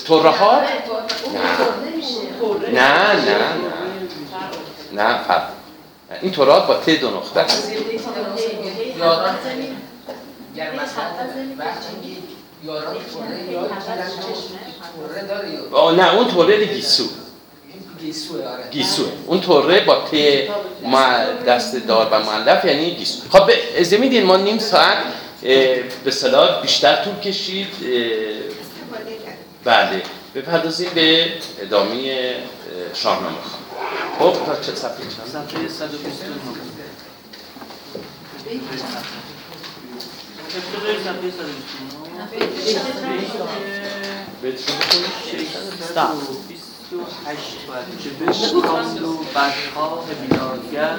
ترهات 0.07 0.63
نه 2.73 3.13
نه 3.13 3.39
نه. 4.95 5.03
نه 5.03 5.25
فرق 5.25 5.49
این 6.23 6.33
ترهات 6.33 6.67
با 6.67 6.75
ت 6.75 7.01
دو 7.01 7.11
نقطه 7.11 7.41
است. 7.41 7.73
نه 15.97 16.15
اون 16.15 16.29
توره 16.29 16.65
گیسو. 16.65 17.05
گیسو 18.71 19.03
اون 19.27 19.41
توره 19.41 19.85
با 19.85 19.95
ت 19.95 20.15
دست 21.47 21.77
دار 21.77 22.09
و 22.11 22.21
معلف 22.21 22.65
یعنی 22.65 22.95
گیسو. 22.95 23.29
خب 23.31 23.51
میدین 23.99 24.25
ما 24.25 24.37
نیم 24.37 24.59
ساعت 24.59 24.97
به 25.45 26.11
صلاح 26.11 26.63
بیشتر 26.63 27.05
طول 27.05 27.15
کشید 27.15 27.67
بله 29.65 30.03
بپردازیم 30.35 30.91
به 30.95 31.27
ادامه 31.61 31.95
اه، 31.95 32.35
شاهنامه 32.95 33.37
خب 34.19 34.33
تا 34.33 34.61
چه 34.61 34.75
صفحه 34.75 34.99
چند 34.99 35.27
صفحه 35.33 35.69
129 35.69 36.35
ابتدای 40.55 40.97
صفحه 41.05 41.31
129 41.31 41.45
بیت 44.43 44.69
رو 44.69 44.75
بخونید 44.77 45.11
628 45.31 47.67
باید 47.69 47.85
چه 48.05 48.11
به 48.11 48.27
کامل 48.63 49.03
و 49.03 49.17
بدخواه 49.35 50.05
بیدارگر 50.23 50.99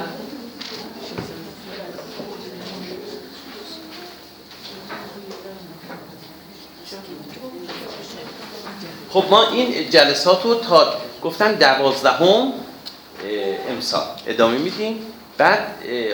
خب 9.15 9.25
ما 9.29 9.49
این 9.49 9.89
جلسات 9.89 10.43
رو 10.43 10.55
تا 10.55 10.93
گفتن 11.23 11.53
دوازدهم 11.53 12.53
امسال 13.69 14.03
ادامه 14.27 14.57
میدیم. 14.57 14.99
بعد 15.37 15.67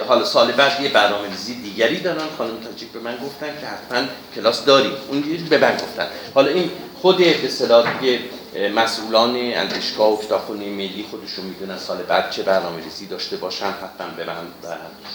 حالا 0.07 0.25
سال 0.25 0.51
بعد 0.51 0.81
یه 0.81 0.89
برنامه 0.89 1.27
ریزی 1.27 1.55
دیگری 1.55 1.99
دارن. 1.99 2.25
خانم 2.37 2.57
تاجیک 2.57 2.91
به 2.91 2.99
من 2.99 3.17
گفتن 3.17 3.47
که 3.61 3.67
حتما 3.67 4.07
کلاس 4.35 4.65
داریم. 4.65 4.91
اون 5.09 5.23
یه 5.31 5.37
به 5.49 5.57
من 5.57 5.73
گفتن. 5.73 6.07
حالا 6.35 6.51
این 6.51 6.71
خود 7.01 7.17
به 7.17 7.49
اه، 8.55 8.69
مسئولان 8.69 9.35
اندیشگاه 9.35 10.13
و 10.13 10.21
کتابخونه 10.21 10.65
ملی 10.65 11.05
خودشون 11.11 11.45
می‌دونن 11.45 11.77
سال 11.77 11.97
بعد 11.97 12.31
چه 12.31 12.43
برنامه 12.43 12.83
ریزی 12.83 13.05
داشته 13.05 13.37
باشن. 13.37 13.67
حتما 13.67 14.07
به 14.17 14.25
من 14.25 14.35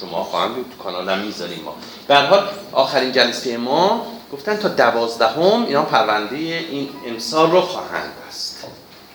شما 0.00 0.24
خواهم 0.24 0.54
بود. 0.54 0.72
تو 0.76 0.82
کانالم 0.82 1.18
می‌ذاریم 1.18 1.62
ما. 1.64 1.76
به 2.08 2.14
هر 2.14 2.26
حال 2.26 2.48
آخرین 2.72 3.12
جلسه 3.12 3.56
ما 3.56 4.06
گفتن 4.32 4.56
تا 4.56 4.68
دوازدهم 4.68 5.64
اینا 5.64 5.82
پرونده 5.82 6.36
این 6.36 6.88
امسال 7.06 7.50
رو 7.50 7.60
خواهند 7.60 8.12
بست. 8.28 8.64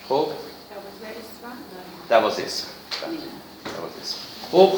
خب؟ 0.08 0.28
دوازده 0.70 1.06
اسفند. 1.06 1.64
دوازده 2.08 2.42
اسفند. 2.42 2.72
خب 4.52 4.72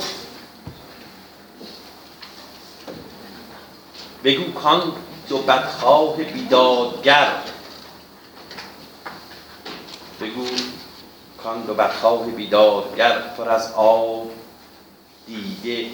بگو 4.25 4.53
کان 4.53 4.93
دو 5.29 5.39
بدخواه 5.39 6.17
بیدادگر. 6.17 7.33
بگو 10.21 10.47
کان 11.43 11.63
دو 11.63 11.75
بدخواه 11.75 12.27
بیدادگر 12.27 13.19
پر 13.19 13.49
از 13.49 13.73
آب 13.73 14.31
دیده 15.27 15.91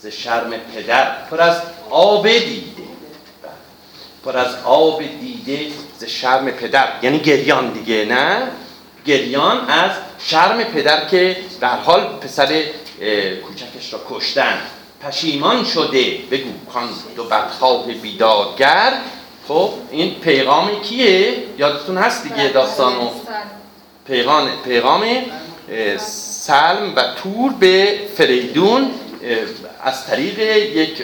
ز 0.00 0.06
شرم 0.06 0.50
پدر 0.50 1.24
پر 1.24 1.40
از 1.40 1.62
آب 1.90 2.28
دیده. 2.28 2.87
پر 4.28 4.36
از 4.36 4.54
آب 4.64 5.02
دیده 5.20 5.66
ز 5.98 6.04
شرم 6.04 6.50
پدر. 6.50 6.88
یعنی 7.02 7.18
گریان 7.18 7.72
دیگه 7.72 8.04
نه؟ 8.04 8.48
گریان 9.06 9.70
از 9.70 9.90
شرم 10.18 10.64
پدر 10.64 11.08
که 11.08 11.36
در 11.60 11.76
حال 11.76 12.00
پسر 12.00 12.62
کوچکش 13.46 13.92
را 13.92 14.00
کشتن. 14.10 14.58
پشیمان 15.02 15.64
شده. 15.64 16.18
بگو 16.30 16.50
کان 16.72 16.88
دو 17.16 17.24
بدخواه 17.24 17.86
بیدادگر. 17.86 18.92
خب 19.48 19.70
این 19.90 20.14
پیغام 20.14 20.80
کیه؟ 20.80 21.34
یادتون 21.58 21.98
هست 21.98 22.22
دیگه 22.22 22.48
داستانو 22.48 23.10
پیغام 24.06 24.48
پیغام 24.64 25.02
اه، 25.02 25.98
سلم 25.98 26.92
و 26.96 27.02
تور 27.22 27.52
به 27.52 27.98
فریدون 28.16 28.90
از 29.84 30.06
طریق 30.06 30.38
یک 30.76 31.02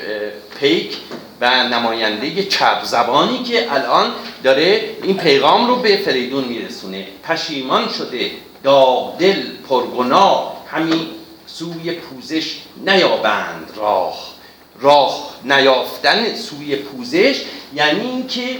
پیک 0.61 0.97
و 1.41 1.69
نماینده 1.69 2.45
چپ 2.45 2.85
زبانی 2.85 3.43
که 3.43 3.73
الان 3.73 4.13
داره 4.43 4.97
این 5.03 5.17
پیغام 5.17 5.67
رو 5.67 5.77
به 5.77 5.97
فریدون 5.97 6.45
میرسونه. 6.45 7.07
پشیمان 7.25 7.89
شده 7.89 8.31
داغ 8.63 9.19
دل 9.19 9.43
پرگناه 9.69 10.65
همین 10.71 11.07
سوی 11.47 11.93
پوزش 11.93 12.57
نیابند 12.87 13.71
راه. 13.77 14.35
راه 14.81 15.31
نیافتن 15.45 16.35
سوی 16.35 16.77
پوزش 16.77 17.43
یعنی 17.75 18.01
اینکه 18.01 18.57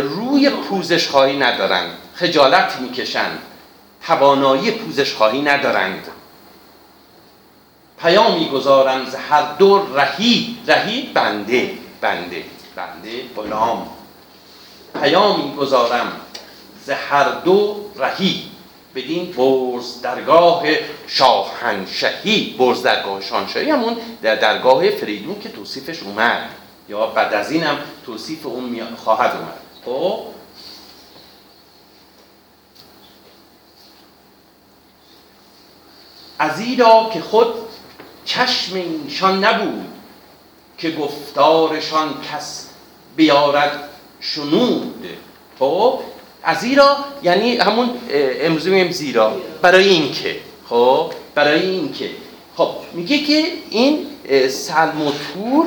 روی 0.00 0.50
پوزش 0.50 1.08
خواهی 1.08 1.36
ندارند. 1.36 1.90
خجالت 2.14 2.76
می‌کشند. 2.80 3.38
توانایی 4.06 4.70
پوزش 4.70 5.14
خواهی 5.14 5.40
ندارند. 5.40 6.06
پیامی 8.02 8.48
گذارم 8.48 9.04
ز 9.04 9.14
هر 9.14 9.42
دو 9.58 9.86
رهی 9.94 10.56
رهی 10.66 11.10
بنده. 11.14 11.70
بنده 12.00 12.44
بنده 12.76 13.22
غلام 13.36 13.88
پیامی 15.00 15.54
گذارم 15.56 16.12
ز 16.84 16.90
هر 16.90 17.30
دو 17.30 17.90
رهی. 17.96 18.50
بدین 18.94 19.32
برز 19.32 20.00
درگاه 20.00 20.64
شاهنشهی. 21.06 22.56
برز 22.58 22.82
درگاه 22.82 23.20
شاهنشهی 23.20 23.70
همون 23.70 23.96
در 24.22 24.34
درگاه 24.34 24.90
فریدون 24.90 25.40
که 25.40 25.48
توصیفش 25.48 26.02
اومد. 26.02 26.50
یا 26.88 27.06
بعد 27.06 27.34
از 27.34 27.50
این 27.50 27.62
هم 27.62 27.78
توصیف 28.06 28.46
اون 28.46 28.96
خواهد 28.96 29.36
اومد. 29.36 29.58
خب؟ 29.84 30.24
ازیرا 36.38 37.10
که 37.12 37.20
خود 37.20 37.54
چشم 38.24 38.76
ایشان 39.04 39.44
نبود. 39.44 39.87
که 40.78 40.90
گفتارشان 40.90 42.14
کس 42.32 42.66
بیارد 43.16 43.88
شنود. 44.20 45.06
خب 45.58 46.00
ازیرا 46.42 46.96
یعنی 47.22 47.56
همون 47.56 47.88
اه، 47.88 47.96
امروز 48.40 48.66
میگیم 48.66 48.92
زیرا. 48.92 49.36
برای 49.62 49.88
اینکه 49.88 50.36
خب 50.68 51.12
برای 51.34 51.70
اینکه. 51.70 52.10
خب 52.56 52.70
میگه 52.92 53.18
که 53.18 53.44
این 53.70 54.06
سلم 54.48 55.06
و 55.06 55.12
تور 55.12 55.66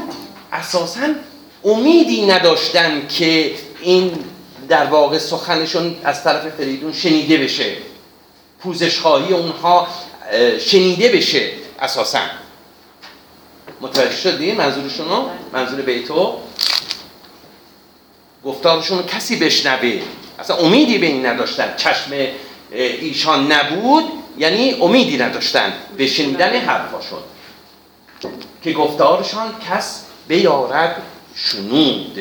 اساسا 0.54 1.08
امیدی 1.64 2.26
نداشتن 2.26 3.08
که 3.08 3.52
این 3.82 4.12
در 4.70 4.86
واقع 4.86 5.18
سخنشون 5.18 5.96
از 6.04 6.24
طرف 6.24 6.48
فریدون 6.50 6.94
شنیده 6.94 7.38
بشه. 7.38 7.76
پوزش 8.60 9.00
خواهی 9.00 9.34
اونها 9.34 9.88
شنیده 10.60 11.10
بشه 11.10 11.50
اساسا. 11.80 12.20
متوجه 13.82 14.16
شدی؟ 14.16 14.52
منظورشون 14.52 15.10
رو؟ 15.10 15.30
منظور 15.54 15.82
بیتو 15.82 16.38
گفتارشون 18.46 18.98
رو 18.98 19.04
کسی 19.04 19.36
بشنوه. 19.40 20.02
اصلا 20.40 20.56
امیدی 20.56 20.98
به 20.98 21.06
این 21.06 21.26
نداشتن. 21.26 21.74
چشم 21.78 22.12
ایشان 22.72 23.52
نبود 23.52 24.04
یعنی 24.38 24.74
امیدی 24.82 25.18
نداشتن. 25.18 25.74
به 25.98 26.08
شنیدن 26.08 26.56
حرفاشون. 26.60 27.20
که 28.64 28.74
گفتارشان 28.74 29.56
کس 29.70 30.06
بیارد 30.28 31.02
شنود. 31.36 32.20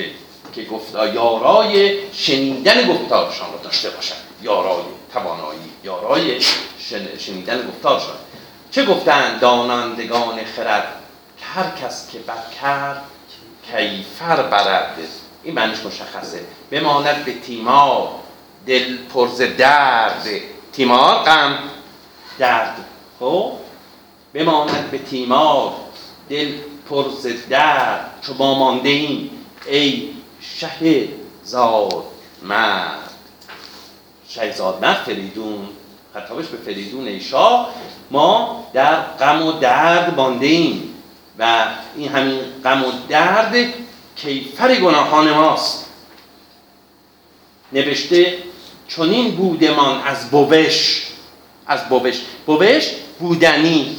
که 0.54 0.64
گفتار 0.64 1.14
یارای 1.14 1.98
شنیدن 2.12 2.88
گفتارشان 2.88 3.52
رو 3.52 3.58
داشته 3.64 3.90
باشد. 3.90 4.14
یارای 4.42 4.82
توانایی 5.12 5.60
یارای 5.84 6.40
شن- 6.40 7.18
شنیدن 7.18 7.68
گفتارشان. 7.68 8.14
چه 8.70 8.84
گفتند 8.86 9.40
دانندگان 9.40 10.44
خرد. 10.56 10.99
هر 11.54 11.70
کس 11.70 12.10
که 12.10 12.18
بد 12.18 12.50
کرد 12.62 13.02
کیفر 13.70 14.42
برد. 14.42 14.98
این 15.42 15.54
معنیش 15.54 15.78
مشخصه. 15.78 16.40
بماند 16.70 17.24
به 17.24 17.32
تیمار 17.38 18.08
دل 18.66 18.96
پرز 18.96 19.42
درد. 19.42 20.28
تیمار 20.72 21.14
غم 21.14 21.58
درد. 22.38 22.76
خب؟ 23.20 23.52
بماند 24.34 24.90
به 24.90 24.98
تیمار 24.98 25.72
دل 26.28 26.52
پرز 26.90 27.26
درد. 27.48 28.10
چو 28.22 28.34
ما 28.34 28.54
مانده 28.54 28.88
ایم 28.88 29.30
ای 29.66 30.08
شه 30.40 31.08
زاد 31.44 32.04
مرد. 32.42 33.10
شهزاد 34.28 34.84
مرد 34.84 34.96
فریدون. 34.96 35.68
خطابش 36.14 36.46
به 36.46 36.56
فریدون 36.56 37.06
ای 37.06 37.20
شاه. 37.20 37.74
ما 38.10 38.64
در 38.72 39.00
غم 39.00 39.46
و 39.46 39.52
درد 39.52 40.16
مانده 40.16 40.46
ایم 40.46 40.89
و 41.40 41.66
این 41.96 42.08
همین 42.08 42.40
غم 42.64 42.84
و 42.84 42.92
درد 43.08 43.56
کیفر 44.16 44.74
گناهان 44.74 45.32
ماست. 45.32 45.86
نوشته 47.72 48.34
چنین 48.88 49.30
بودمان 49.30 50.02
از 50.02 50.30
بوش 50.30 51.06
از 51.66 51.88
بوش. 51.88 52.20
بوش 52.46 52.90
بودنی 53.18 53.96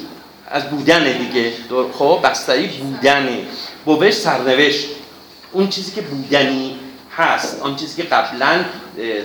از 0.48 0.70
بودن 0.70 1.18
دیگه. 1.18 1.54
خب 1.94 2.20
بستری 2.24 2.68
بودنه. 2.68 3.40
بوش 3.86 4.14
سرنوشت. 4.14 4.88
اون 5.52 5.70
چیزی 5.70 5.92
که 5.92 6.02
بودنی 6.02 6.80
هست 7.18 7.62
آن 7.62 7.76
چیزی 7.76 8.02
که 8.02 8.08
قبلا 8.08 8.66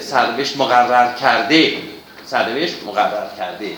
سرنوشت 0.00 0.56
مقرر 0.56 1.12
کرده. 1.12 1.72
سرنوشت 2.24 2.74
مقرر 2.86 3.26
کرده. 3.38 3.76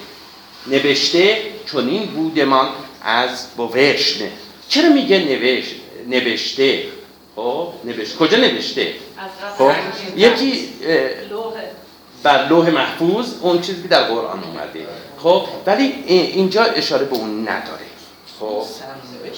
نوشته 0.67 1.43
چنین 1.73 2.07
بودمان 2.07 2.69
از 3.03 3.47
بوشت 3.57 4.23
چرا 4.69 4.89
میگه 4.89 5.19
نوشت 5.19 5.75
نوشته؟ 6.09 6.83
نوشت 7.85 8.17
کجا 8.17 8.39
نوشته؟ 8.39 8.93
خب 9.59 9.71
یکی 10.17 10.69
بر 12.23 12.49
لوح 12.49 12.71
محفوظ 12.71 13.27
اون 13.41 13.61
چیزی 13.61 13.83
که 13.83 13.89
در 13.89 14.03
قرآن 14.03 14.45
اومده. 14.45 14.87
خب 15.23 15.45
ولی 15.67 15.95
ای- 16.07 16.19
اینجا 16.21 16.63
اشاره 16.65 17.05
به 17.05 17.17
اون 17.17 17.41
نداره. 17.49 17.85
خب. 18.41 18.63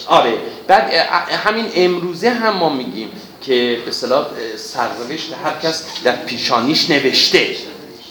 آره 0.07 0.33
بعد 0.67 0.93
همین 1.31 1.67
امروزه 1.75 2.31
هم 2.31 2.57
ما 2.57 2.69
میگیم 2.69 3.09
که 3.43 3.79
به 3.85 3.89
اصطلاح 3.89 4.27
اه، 4.27 4.57
سرنوشت 4.57 5.33
هر 5.45 5.53
کس 5.63 5.85
در 6.05 6.17
پیشانیش 6.17 6.91
نوشته. 6.91 7.57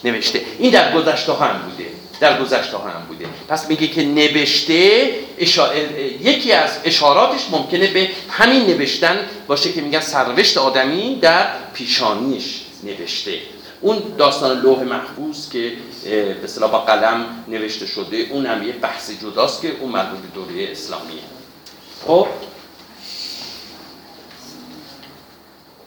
نوشته. 0.04 0.42
این 0.60 0.72
در 0.72 0.94
گذشته 0.96 1.34
هم 1.34 1.62
بوده. 1.62 1.90
در 2.20 2.42
گذشته 2.42 2.78
ها 2.78 2.90
هم 2.90 3.06
بوده. 3.08 3.26
پس 3.48 3.70
میگه 3.70 3.88
که 3.88 4.04
نوشته 4.04 5.10
اشا- 5.40 5.76
یکی 6.22 6.52
از 6.52 6.72
اشاراتش 6.84 7.42
ممکنه 7.52 7.88
به 7.88 8.10
همین 8.30 8.66
نوشتن 8.66 9.18
باشه 9.48 9.72
که 9.72 9.82
میگن 9.82 10.00
سرنوشت 10.00 10.58
آدمی 10.58 11.16
در 11.22 11.48
پیشانیش 11.74 12.62
نوشته. 12.84 13.34
اون 13.82 14.02
داستان 14.18 14.60
لوح 14.62 14.84
محفوظ 14.84 15.50
که 15.50 15.72
به 16.04 16.44
اصطلاح 16.44 16.72
با 16.72 16.80
قلم 16.80 17.26
نوشته 17.48 17.86
شده 17.86 18.18
اون 18.18 18.46
هم 18.46 18.68
یه 18.68 18.74
بحث 18.74 19.12
جداست 19.12 19.62
که 19.62 19.72
اون 19.80 19.92
مربوط 19.92 20.20
به 20.20 20.28
دوره 20.28 20.72
اسلامیه. 20.72 21.22
خب؟ 22.08 22.28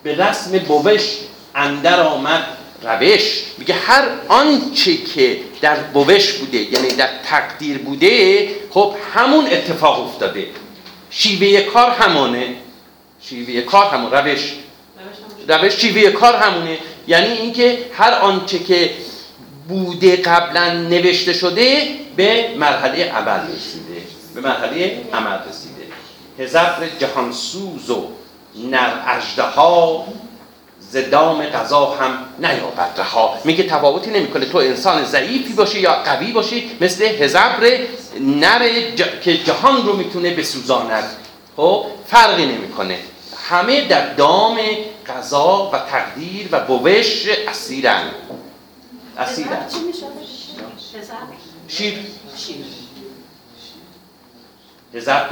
به 0.03 0.15
رسم 0.15 0.59
بوش 0.59 1.03
اندر 1.55 2.01
آمد 2.03 2.45
روش. 2.85 3.43
میگه 3.59 3.75
هر 3.75 4.09
آنچه 4.29 4.97
که 4.97 5.41
در 5.61 5.77
بوش 5.77 6.33
بوده 6.33 6.59
یعنی 6.59 6.89
در 6.89 7.09
تقدیر 7.25 7.79
بوده 7.79 8.49
خب 8.71 8.95
همون 9.15 9.47
اتفاق 9.47 10.01
افتاده. 10.01 10.47
شیوه 11.11 11.61
کار 11.61 11.91
همانه 11.91 12.55
شیوه 13.23 13.61
کار 13.61 13.87
همون 13.87 14.13
روش. 14.13 14.53
روش 15.49 15.73
شیوه 15.73 16.11
کار 16.11 16.37
همونه. 16.37 16.79
یعنی 17.09 17.33
اینکه 17.33 17.79
هر 17.93 18.13
آنچه 18.13 18.59
که 18.59 18.91
بوده 19.69 20.17
قبلا 20.17 20.73
نوشته 20.73 21.33
شده 21.33 21.89
به 22.17 22.55
مرحله 22.57 23.05
عمل 23.05 23.41
رسیده. 23.57 24.03
به 24.35 24.41
مرحله 24.41 25.01
عمل 25.13 25.39
رسیده. 25.49 25.83
هزبر 26.39 26.89
جهانسوز 26.99 27.91
و 27.91 28.09
نر 28.71 28.91
اژدها 29.07 30.07
ز 30.07 30.32
دام 31.11 31.43
قضا 31.43 31.91
هم 31.91 32.19
نیابد 32.39 32.91
رها. 32.97 33.39
میگه 33.45 33.65
تفاوتی 33.65 34.11
نمی‌کنه. 34.11 34.47
تو 34.47 34.59
انسان 34.59 35.05
ضعیفی 35.05 35.53
باشی 35.53 35.81
یا 35.81 35.93
قوی 35.93 36.33
باشی 36.33 36.71
مثل 36.81 37.05
هزبر 37.05 37.79
نر 38.21 38.69
ج- 38.97 39.21
که 39.25 39.39
جهان 39.39 39.87
رو 39.87 39.97
می‌تونه 39.97 40.35
بسوزاند. 40.35 41.05
خب 41.57 41.87
فرقی 42.07 42.47
نمی‌کنه. 42.47 42.99
همه 43.49 43.87
در 43.89 44.15
دام 44.15 44.59
قضا 45.07 45.71
و 45.73 45.79
تقدیر 45.79 46.49
و 46.53 46.61
بوش 46.61 47.29
اسیرن. 47.49 48.11
اسیرن؟ 49.19 49.67
شیر. 51.69 51.99
شیر. 52.37 52.57
هزبر 54.95 55.31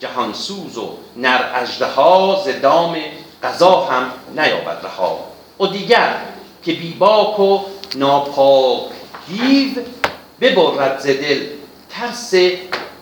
جهانسوز 0.00 0.78
و 0.78 0.90
نر 1.16 1.50
اژدها 1.54 2.42
ز 2.44 2.60
دام 2.62 2.96
قضا 3.44 3.84
هم 3.84 4.10
نیابد 4.36 4.80
رها. 4.84 5.18
و 5.60 5.66
دیگر 5.66 6.16
که 6.64 6.72
بیباک 6.72 7.40
و 7.40 7.60
ناپاک 7.94 8.82
دیو 9.28 9.70
ببرد 10.40 11.00
ز 11.00 11.06
دل 11.06 11.40
ترس 11.90 12.34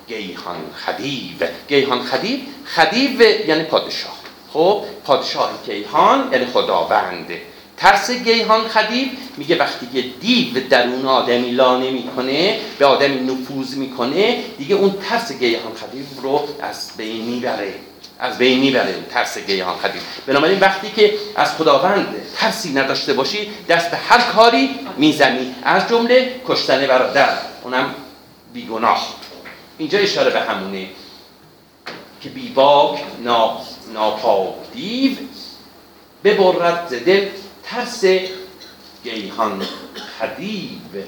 گیهان 0.09 0.57
خدیو. 0.87 1.47
گیهان 1.69 2.03
خدیو 2.03 2.39
خدیو 2.75 3.21
یعنی 3.49 3.63
پادشاه. 3.63 4.17
خب 4.53 4.83
پادشاه 5.05 5.51
گیهان 5.67 6.29
یعنی 6.33 6.47
خداوند. 6.47 7.29
ترس 7.77 8.11
گیهان 8.11 8.69
خدیو 8.69 9.09
میگه 9.37 9.59
وقتی 9.59 9.89
که 9.95 10.03
دیو 10.21 10.69
در 10.69 10.87
اون 10.87 11.07
آدمی 11.07 11.51
لا 11.51 11.79
نمی‌کنه 11.79 12.59
به 12.79 12.87
آدمی 12.87 13.21
نفوذ 13.21 13.75
می‌کنه 13.75 14.43
دیگه 14.59 14.75
اون 14.75 14.95
ترس 15.09 15.33
گیهان 15.33 15.73
خدیو 15.75 16.05
رو 16.23 16.49
از 16.61 16.91
بین 16.97 17.25
می‌بره. 17.25 17.75
از 18.23 18.39
بین 18.39 18.61
می‌بره 18.61 18.95
ترس 19.11 19.39
گیهان 19.39 19.79
خدیو 19.79 20.03
بنابراین 20.27 20.61
وقتی 20.61 20.91
که 20.91 21.15
از 21.37 21.57
خداوند 21.57 22.15
ترسی 22.37 22.73
نداشته 22.73 23.13
باشی 23.13 23.51
دست 23.69 23.91
به 23.91 23.97
هر 23.97 24.21
کاری 24.21 24.71
می‌زنی. 24.97 25.55
از 25.63 25.89
جمله 25.89 26.41
کشتن 26.47 26.87
برادر 26.87 27.29
اونم 27.63 27.95
بیگناه. 28.53 29.15
اینجا 29.79 29.99
اشاره 29.99 30.31
به 30.31 30.41
همونه 30.41 30.89
که 32.21 32.29
بیباک 32.29 33.01
نا، 33.25 33.61
ناپاک 33.95 34.55
دیو 34.73 35.17
ببرد 36.25 36.87
ز 36.89 37.05
دل 37.05 37.29
ترس 37.65 38.05
گیهان 39.05 39.67
خدیو 40.21 41.03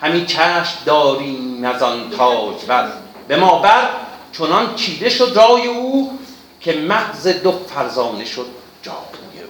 همی 0.00 0.26
چشم 0.26 0.78
داریم 0.84 1.64
از 1.64 1.82
آن 1.82 2.10
تاج 2.10 2.64
بر 2.66 2.92
به 3.28 3.36
ما 3.36 3.58
بر 3.58 3.88
چنان 4.32 4.74
چیده 4.74 5.08
شد 5.08 5.32
رای 5.36 5.66
او 5.66 6.18
که 6.60 6.72
مغز 6.72 7.28
دو 7.28 7.52
فرزانه 7.74 8.24
شد 8.24 8.46
جای 8.82 8.94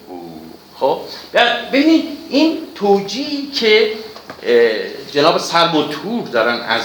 او. 0.09 0.41
خب 0.81 1.01
ببینید 1.72 2.05
این 2.28 2.59
توجیهی 2.74 3.47
که 3.47 3.93
جناب 5.12 5.39
سلم 5.39 5.76
و 5.76 5.83
تور 5.83 6.28
دارن 6.28 6.61
از 6.61 6.83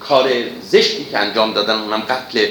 کار 0.00 0.30
زشتی 0.62 1.04
که 1.04 1.18
انجام 1.18 1.52
دادن 1.52 1.74
اونم 1.74 2.00
قتل 2.00 2.46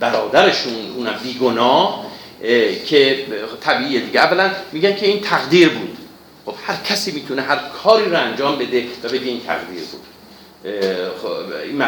برادرشون 0.00 0.72
اونم 0.96 1.20
بیگناه 1.22 2.06
اه، 2.42 2.74
که 2.74 3.26
طبیعیه 3.60 4.00
دیگه. 4.00 4.20
اولا 4.20 4.50
میگن 4.72 4.96
که 4.96 5.06
این 5.06 5.20
تقدیر 5.20 5.68
بود. 5.68 5.98
خب 6.46 6.54
هر 6.66 6.76
کسی 6.76 7.12
می‌تونه 7.12 7.42
هر 7.42 7.56
کاری 7.56 8.04
رو 8.04 8.16
انجام 8.16 8.58
بده 8.58 8.86
و 9.02 9.08
بگه 9.08 9.26
این 9.26 9.40
تقدیر 9.40 9.84
بود. 9.92 10.00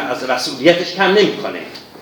از 0.09 0.29
مسئولیتش 0.29 0.93
کم 0.93 1.03
نمی‌کنه. 1.03 1.59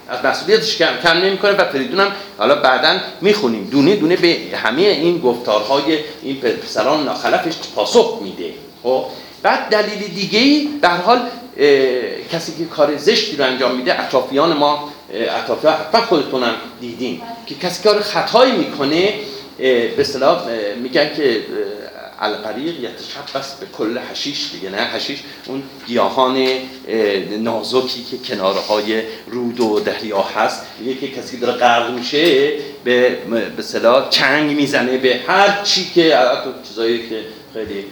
از 0.09 0.25
مسئولیتش 0.25 0.77
کم, 0.77 0.93
کم 1.03 1.17
نمی‌کنه 1.17 1.51
و 1.51 1.65
فریدون 1.65 1.99
هم 1.99 2.11
حالا 2.37 2.55
بعدا 2.55 2.99
می‌خونیم. 3.21 3.67
دونه 3.71 3.95
دونه 3.95 4.15
به 4.15 4.37
همه 4.57 4.81
این 4.81 5.19
گفتارهای 5.19 5.99
این 6.21 6.35
پسران 6.39 7.03
ناخلفش 7.03 7.53
پاسخ 7.75 8.19
میده. 8.21 8.53
خب؟ 8.83 9.05
بعد 9.43 9.69
دلیل 9.69 10.07
دیگه 10.07 10.39
ای 10.39 10.69
در 10.81 10.97
حال 10.97 11.19
کسی 12.31 12.53
که 12.57 12.65
کار 12.65 12.97
زشتی 12.97 13.35
رو 13.35 13.45
انجام 13.45 13.75
میده 13.75 13.99
اطرافیان 13.99 14.53
ما 14.53 14.89
اطرافیان 15.13 15.73
حتما 15.73 16.01
خودتونم 16.01 16.53
دیدین 16.81 17.21
که 17.45 17.55
کسی 17.55 17.83
کار 17.83 18.01
خطایی 18.01 18.51
می‌کنه 18.51 19.13
به 19.57 19.95
اصطلاح 19.97 20.41
میگن 20.83 21.15
که 21.15 21.41
القریق 22.23 22.75
یتشبس 22.79 23.55
به 23.55 23.65
کل 23.77 23.97
حشیش 23.97 24.49
دیگه 24.51 24.69
نه؟ 24.69 24.77
حشیش 24.77 25.19
اون 25.45 25.63
گیاهان 25.87 26.47
اه، 26.87 27.17
نازکی 27.37 28.03
که 28.03 28.17
کناره 28.17 28.59
های 28.59 29.01
رود 29.27 29.59
و 29.59 29.79
دریا 29.79 30.21
هست. 30.21 30.65
میگه 30.79 30.99
که 30.99 31.07
کسی 31.07 31.39
داره 31.39 31.53
غرق 31.53 31.91
میشه 31.91 32.51
به 32.83 33.17
به 33.57 33.63
چنگ 34.09 34.55
می‌زنه 34.55 34.97
به 34.97 35.19
هر 35.27 35.63
چی 35.63 35.91
که 35.95 36.17
چیزایی 36.67 37.09
که 37.09 37.19
خیلی 37.53 37.85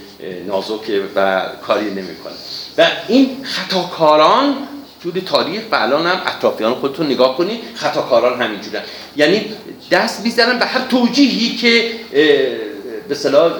نازکه 0.47 1.01
و 1.15 1.45
کاری 1.67 1.89
نمی‌کنه. 1.89 2.34
و 2.77 2.88
این 3.07 3.38
خطاکاران 3.43 4.55
طول 5.03 5.21
تاریخ 5.25 5.61
و 5.71 5.75
الان 5.75 6.07
هم 6.07 6.21
اطرافیان 6.25 6.75
خودتون 6.75 7.05
نگاه 7.05 7.38
کنید 7.38 7.59
خطاکاران 7.75 8.41
همینجورن 8.41 8.82
یعنی 9.15 9.45
دست 9.91 10.23
می‌زنن 10.23 10.59
به 10.59 10.65
هر 10.65 10.88
توجیهی 10.88 11.55
که 11.55 11.91
به 12.11 13.11
اصطلاح 13.11 13.51
اه، 13.53 13.59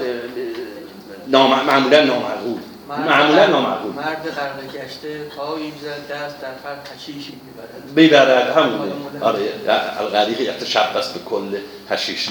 نام... 1.32 1.65
معمولا 1.65 2.03
نامعقول. 2.03 2.57
معمولا 2.89 3.47
نامعقول. 3.47 3.91
مرد 3.91 4.27
قرن 4.36 4.67
گشته 4.67 5.19
پایی 5.38 5.63
می‌زد 5.71 6.07
دست 6.11 6.41
در 6.41 6.47
هر 6.47 6.75
حشیشی 6.95 7.34
می‌برد. 7.45 7.95
بیبرد 7.95 8.57
همونه 8.57 8.91
آره 9.21 9.39
الغریق 9.99 10.41
یتشبس 10.41 11.09
به 11.09 11.19
کل 11.29 11.57
حشیش. 11.89 12.29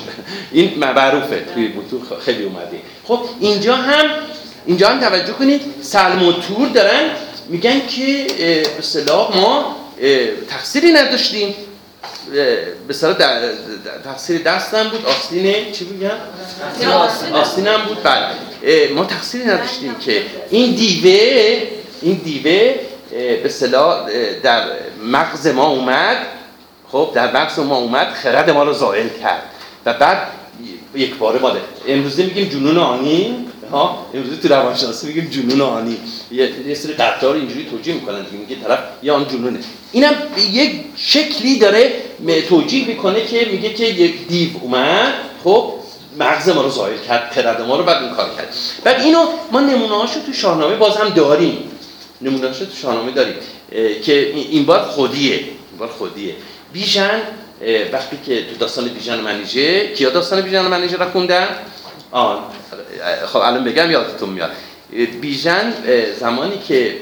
این 0.50 0.78
معروفه 0.78 1.44
توی 1.54 1.68
متون 1.68 2.02
خیلی 2.24 2.44
اومده. 2.44 2.80
خب 3.04 3.20
اینجا 3.40 3.76
هم 3.76 4.04
اینجا 4.66 4.88
هم 4.88 5.00
توجه 5.00 5.32
کنید 5.32 5.62
سلم 5.82 6.28
و 6.28 6.32
تور 6.32 6.68
دارن. 6.68 7.10
میگن 7.48 7.86
که 7.86 8.26
به 8.38 8.78
اصطلاح 8.78 9.36
ما 9.36 9.76
تقصیری 10.50 10.92
نداشتیم. 10.92 11.54
به 12.88 12.94
در- 13.18 13.52
تقصیر 14.04 14.42
دستم 14.42 14.88
بود. 14.88 15.06
آستین 15.06 15.72
چی 15.72 15.84
میگن؟ 15.84 16.18
آستینم 17.32 17.84
بود. 17.88 18.02
بله. 18.02 18.49
ما 18.94 19.04
تقصیری 19.04 19.44
نداشتیم 19.44 19.94
که 19.94 20.22
این 20.50 20.74
دیوه 20.74 21.62
این 22.02 22.20
دیوه 22.24 22.74
به 23.10 23.44
اصطلاح 23.44 23.88
اه، 23.88 24.08
در 24.42 24.62
مغز 25.04 25.46
ما 25.46 25.66
اومد. 25.66 26.26
خب 26.92 27.10
در 27.14 27.36
مغز 27.36 27.58
ما 27.58 27.76
اومد 27.76 28.12
خرد 28.12 28.50
ما 28.50 28.62
رو 28.62 28.72
زائل 28.72 29.08
کرد. 29.22 29.42
و 29.86 29.92
بعد 29.92 30.18
یک 30.94 31.14
باره 31.14 31.38
ماله. 31.38 31.60
امروزه 31.88 32.24
میگیم 32.24 32.48
جنون 32.48 32.76
آنی. 32.76 33.36
ها؟ 33.70 34.06
امروز 34.14 34.40
تو 34.40 34.48
روانشناسی 34.48 35.06
میگیم 35.06 35.24
جنون 35.24 35.60
آنی. 35.60 35.96
یه, 36.30 36.74
سری 36.74 36.92
قطار 36.92 37.34
اینجوری 37.34 37.66
توجیه 37.70 37.94
می‌کنن 37.94 38.22
دیگه 38.22 38.36
میگه 38.38 38.56
طرف 38.62 38.78
یا 39.02 39.14
آن 39.14 39.28
جنونه. 39.28 39.58
اینم 39.92 40.14
یک 40.52 40.80
شکلی 40.96 41.58
داره 41.58 41.92
توجیه 42.48 42.86
می‌کنه 42.86 43.24
که 43.24 43.48
میگه 43.52 43.74
که 43.74 43.84
یک 43.84 44.28
دیو 44.28 44.50
اومد. 44.62 45.14
خب 45.44 45.72
مغز 46.18 46.48
ما 46.48 46.62
رو 46.62 46.70
ظاهر 46.70 46.96
کرد 46.96 47.32
خرد 47.32 47.60
ما 47.60 47.76
رو 47.76 47.84
بعد 47.84 48.02
این 48.02 48.14
کار 48.14 48.30
کرد. 48.36 48.54
بعد 48.84 49.00
اینو 49.00 49.26
ما 49.52 49.60
نمونه 49.60 49.94
هاشو 49.94 50.20
تو 50.26 50.32
شاهنامه 50.32 50.76
باز 50.76 50.96
هم 50.96 51.08
داریم. 51.08 51.70
نمونه 52.20 52.46
هاشو 52.46 52.64
تو 52.64 52.76
شاهنامه 52.76 53.10
داریم. 53.10 53.34
که 54.02 54.32
این 54.34 54.66
بار 54.66 54.82
خودیه. 54.82 55.34
این 55.34 55.78
بار 55.78 55.88
خودیه. 55.88 56.34
بیژن 56.72 57.22
وقتی 57.92 58.18
که 58.26 58.46
تو 58.46 58.56
داستان 58.58 58.88
بیژن 58.88 59.20
منیژه 59.20 59.94
کیا 59.94 60.10
داستان 60.10 60.40
بیژن 60.40 60.66
منیژه 60.66 60.96
را 60.96 61.10
خوندن؟ 61.10 61.48
آن. 62.10 62.38
خب 63.26 63.36
الان 63.36 63.64
بگم 63.64 63.90
یادتون 63.90 64.28
میاد. 64.28 64.50
بیژن 65.20 65.74
زمانی 66.20 66.58
که 66.68 66.98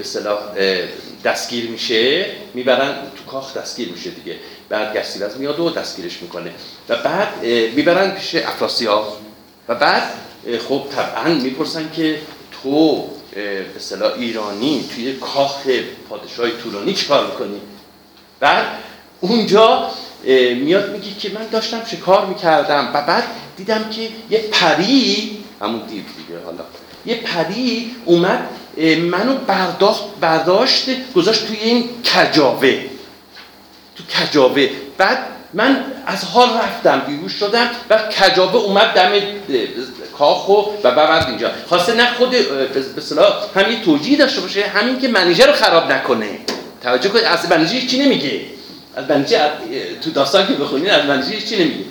به 0.55 0.89
دستگیر 1.25 1.71
میشه 1.71 2.27
می‌برن 2.55 2.95
تو 3.17 3.31
کاخ 3.31 3.57
دستگیر 3.57 3.89
میشه 3.89 4.11
دیگه. 4.11 4.37
بعد 4.69 4.97
گستیوز 4.97 5.37
میاد 5.37 5.61
و 5.61 5.71
دستگیرش 5.71 6.23
می‌کنه. 6.23 6.51
و 6.89 6.97
بعد 6.97 7.45
می‌برن 7.77 8.11
پیش 8.11 8.35
افراسیاب 8.35 9.17
و 9.69 9.75
بعد 9.75 10.03
خب 10.69 10.85
طبعا 10.97 11.35
می‌پرسن 11.35 11.91
که 11.97 12.19
تو 12.63 13.05
به 13.35 13.67
اصطلاح 13.77 14.13
ایرانی 14.13 14.89
توی 14.95 15.13
کاخ 15.13 15.67
پادشاه 16.09 16.51
تورانی 16.51 16.95
چیکار 16.95 17.27
می‌کنی؟ 17.27 17.61
بعد 18.41 18.67
اونجا 19.21 19.91
میاد 20.57 20.93
میگه 20.93 21.15
که 21.19 21.31
من 21.31 21.47
داشتم 21.53 21.83
شکار 21.87 22.27
می‌کردم؟ 22.27 22.91
و 22.95 23.03
بعد 23.03 23.25
دیدم 23.57 23.91
که 23.91 24.09
یه 24.31 24.39
پری 24.39 25.39
همون 25.61 25.81
دیو 25.81 26.03
دیگه 26.03 26.45
حالا 26.45 26.65
یه 27.07 27.15
پری 27.15 27.97
اومد 28.05 28.49
منو 29.11 29.35
برداشت 29.47 30.03
برداشت 30.21 31.13
گذاشت 31.15 31.47
توی 31.47 31.57
این 31.57 31.89
کجاوه. 32.03 32.85
تو 33.99 34.27
کجاوه. 34.27 34.69
بعد 34.99 35.19
من 35.55 35.85
از 36.07 36.25
حال 36.25 36.49
رفتم 36.59 37.03
بیهوش 37.07 37.33
شدم 37.33 37.71
و 37.91 37.99
کجاوه 37.99 38.57
اومد 38.57 38.93
دم 38.95 39.13
اه، 39.13 39.21
کاخ 40.19 40.49
و 40.85 40.91
بعد 40.91 41.29
اینجا. 41.29 41.51
خواسته 41.67 41.95
نه 41.95 42.15
خود 42.15 42.31
به 42.31 42.69
اصطلاح 42.99 43.45
هم 43.57 43.73
یه 43.73 43.83
توجیه 43.85 44.19
داشته 44.19 44.41
باشه 44.41 44.67
همین 44.67 45.01
که 45.01 45.09
منیژه 45.09 45.47
رو 45.47 45.53
خراب 45.53 45.93
نکنه. 45.93 46.39
توجه 46.83 47.09
کنید 47.09 47.25
از 47.25 47.51
منیژه 47.51 47.87
چی 47.87 47.99
نمیگه؟ 48.05 48.41
از 48.97 49.05
اه، 49.11 49.49
تو 50.03 50.11
داستان 50.11 50.47
که 50.47 50.53
بخونید 50.53 50.89
از 50.89 51.05
منیژه 51.05 51.41
چی 51.47 51.57
نمیگه؟ 51.65 51.85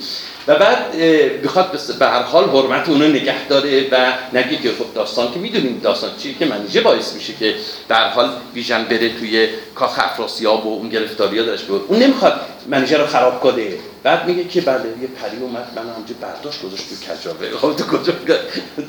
و 0.48 0.56
بعد 0.56 0.98
بخواد 1.44 1.80
به 2.00 2.08
هر 2.08 2.22
حال 2.22 2.50
حرمت 2.50 2.90
اونو 2.90 3.08
نگه 3.08 3.48
داره 3.48 3.88
و 3.92 4.14
نگه 4.34 4.58
که 4.58 4.70
خب 4.70 4.94
داستان 4.96 5.34
که 5.34 5.40
می‌دونیم 5.40 5.80
داستان 5.84 6.10
چیه 6.18 6.34
که 6.40 6.46
منیژه 6.46 6.82
باعث 6.82 7.14
میشه 7.14 7.34
که 7.34 7.56
هر 7.90 8.10
حال 8.10 8.30
بیژن 8.54 8.84
بره 8.84 9.10
توی 9.20 9.48
کاخ 9.76 10.00
افراسیاب 10.00 10.66
و 10.66 10.74
اون 10.74 10.90
گرفتاری 10.90 11.40
ها 11.40 11.46
درش 11.46 11.64
بود 11.64 11.86
اون 11.88 12.00
نمی‌خواد 12.00 12.42
منیژه 12.68 12.98
رو 12.98 13.06
خراب 13.06 13.40
کنه. 13.40 13.68
بعد 14.04 14.28
میگه 14.28 14.44
که 14.44 14.62
بله 14.62 14.80
یه 15.02 15.08
پری 15.22 15.38
اومد 15.42 15.68
من 15.76 15.82
همونجا 15.82 16.16
برداشت 16.22 16.62
گذاشت 16.62 16.84
تو 16.90 16.96
کجاوه. 17.14 17.58
خب 17.62 17.76
تو 17.76 17.98
کجا؟ 17.98 18.14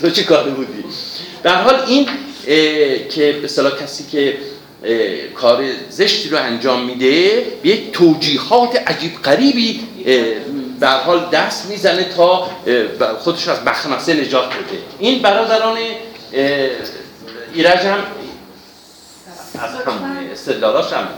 تو 0.00 0.10
چه 0.10 0.22
کاره 0.22 0.50
بودی؟ 0.50 0.84
هر 1.44 1.62
حال 1.62 1.80
این 1.86 2.08
که 3.08 3.38
به 3.42 3.48
کسی 3.82 4.04
که 4.12 4.38
کار 5.34 5.64
زشتی 5.90 6.28
رو 6.28 6.38
انجام 6.38 6.84
میده 6.84 7.46
به 7.62 7.68
یک 7.68 7.92
توجیهات 7.92 8.76
عجیب 8.86 9.22
غریبی 9.22 9.80
اه، 10.06 10.24
به 10.80 10.88
حال 10.88 11.28
دست 11.32 11.66
می‌زنه 11.66 12.04
تا 12.04 12.50
خودش 13.18 13.48
از 13.48 13.62
مخمسه 13.66 14.14
نجات 14.14 14.48
بده. 14.48 14.78
این 14.98 15.22
برادران 15.22 15.78
ایرج 17.52 17.78
هم 17.78 17.98
از 19.58 19.70
هم 19.86 20.16
استدلالاش 20.32 20.92
هم 20.92 21.08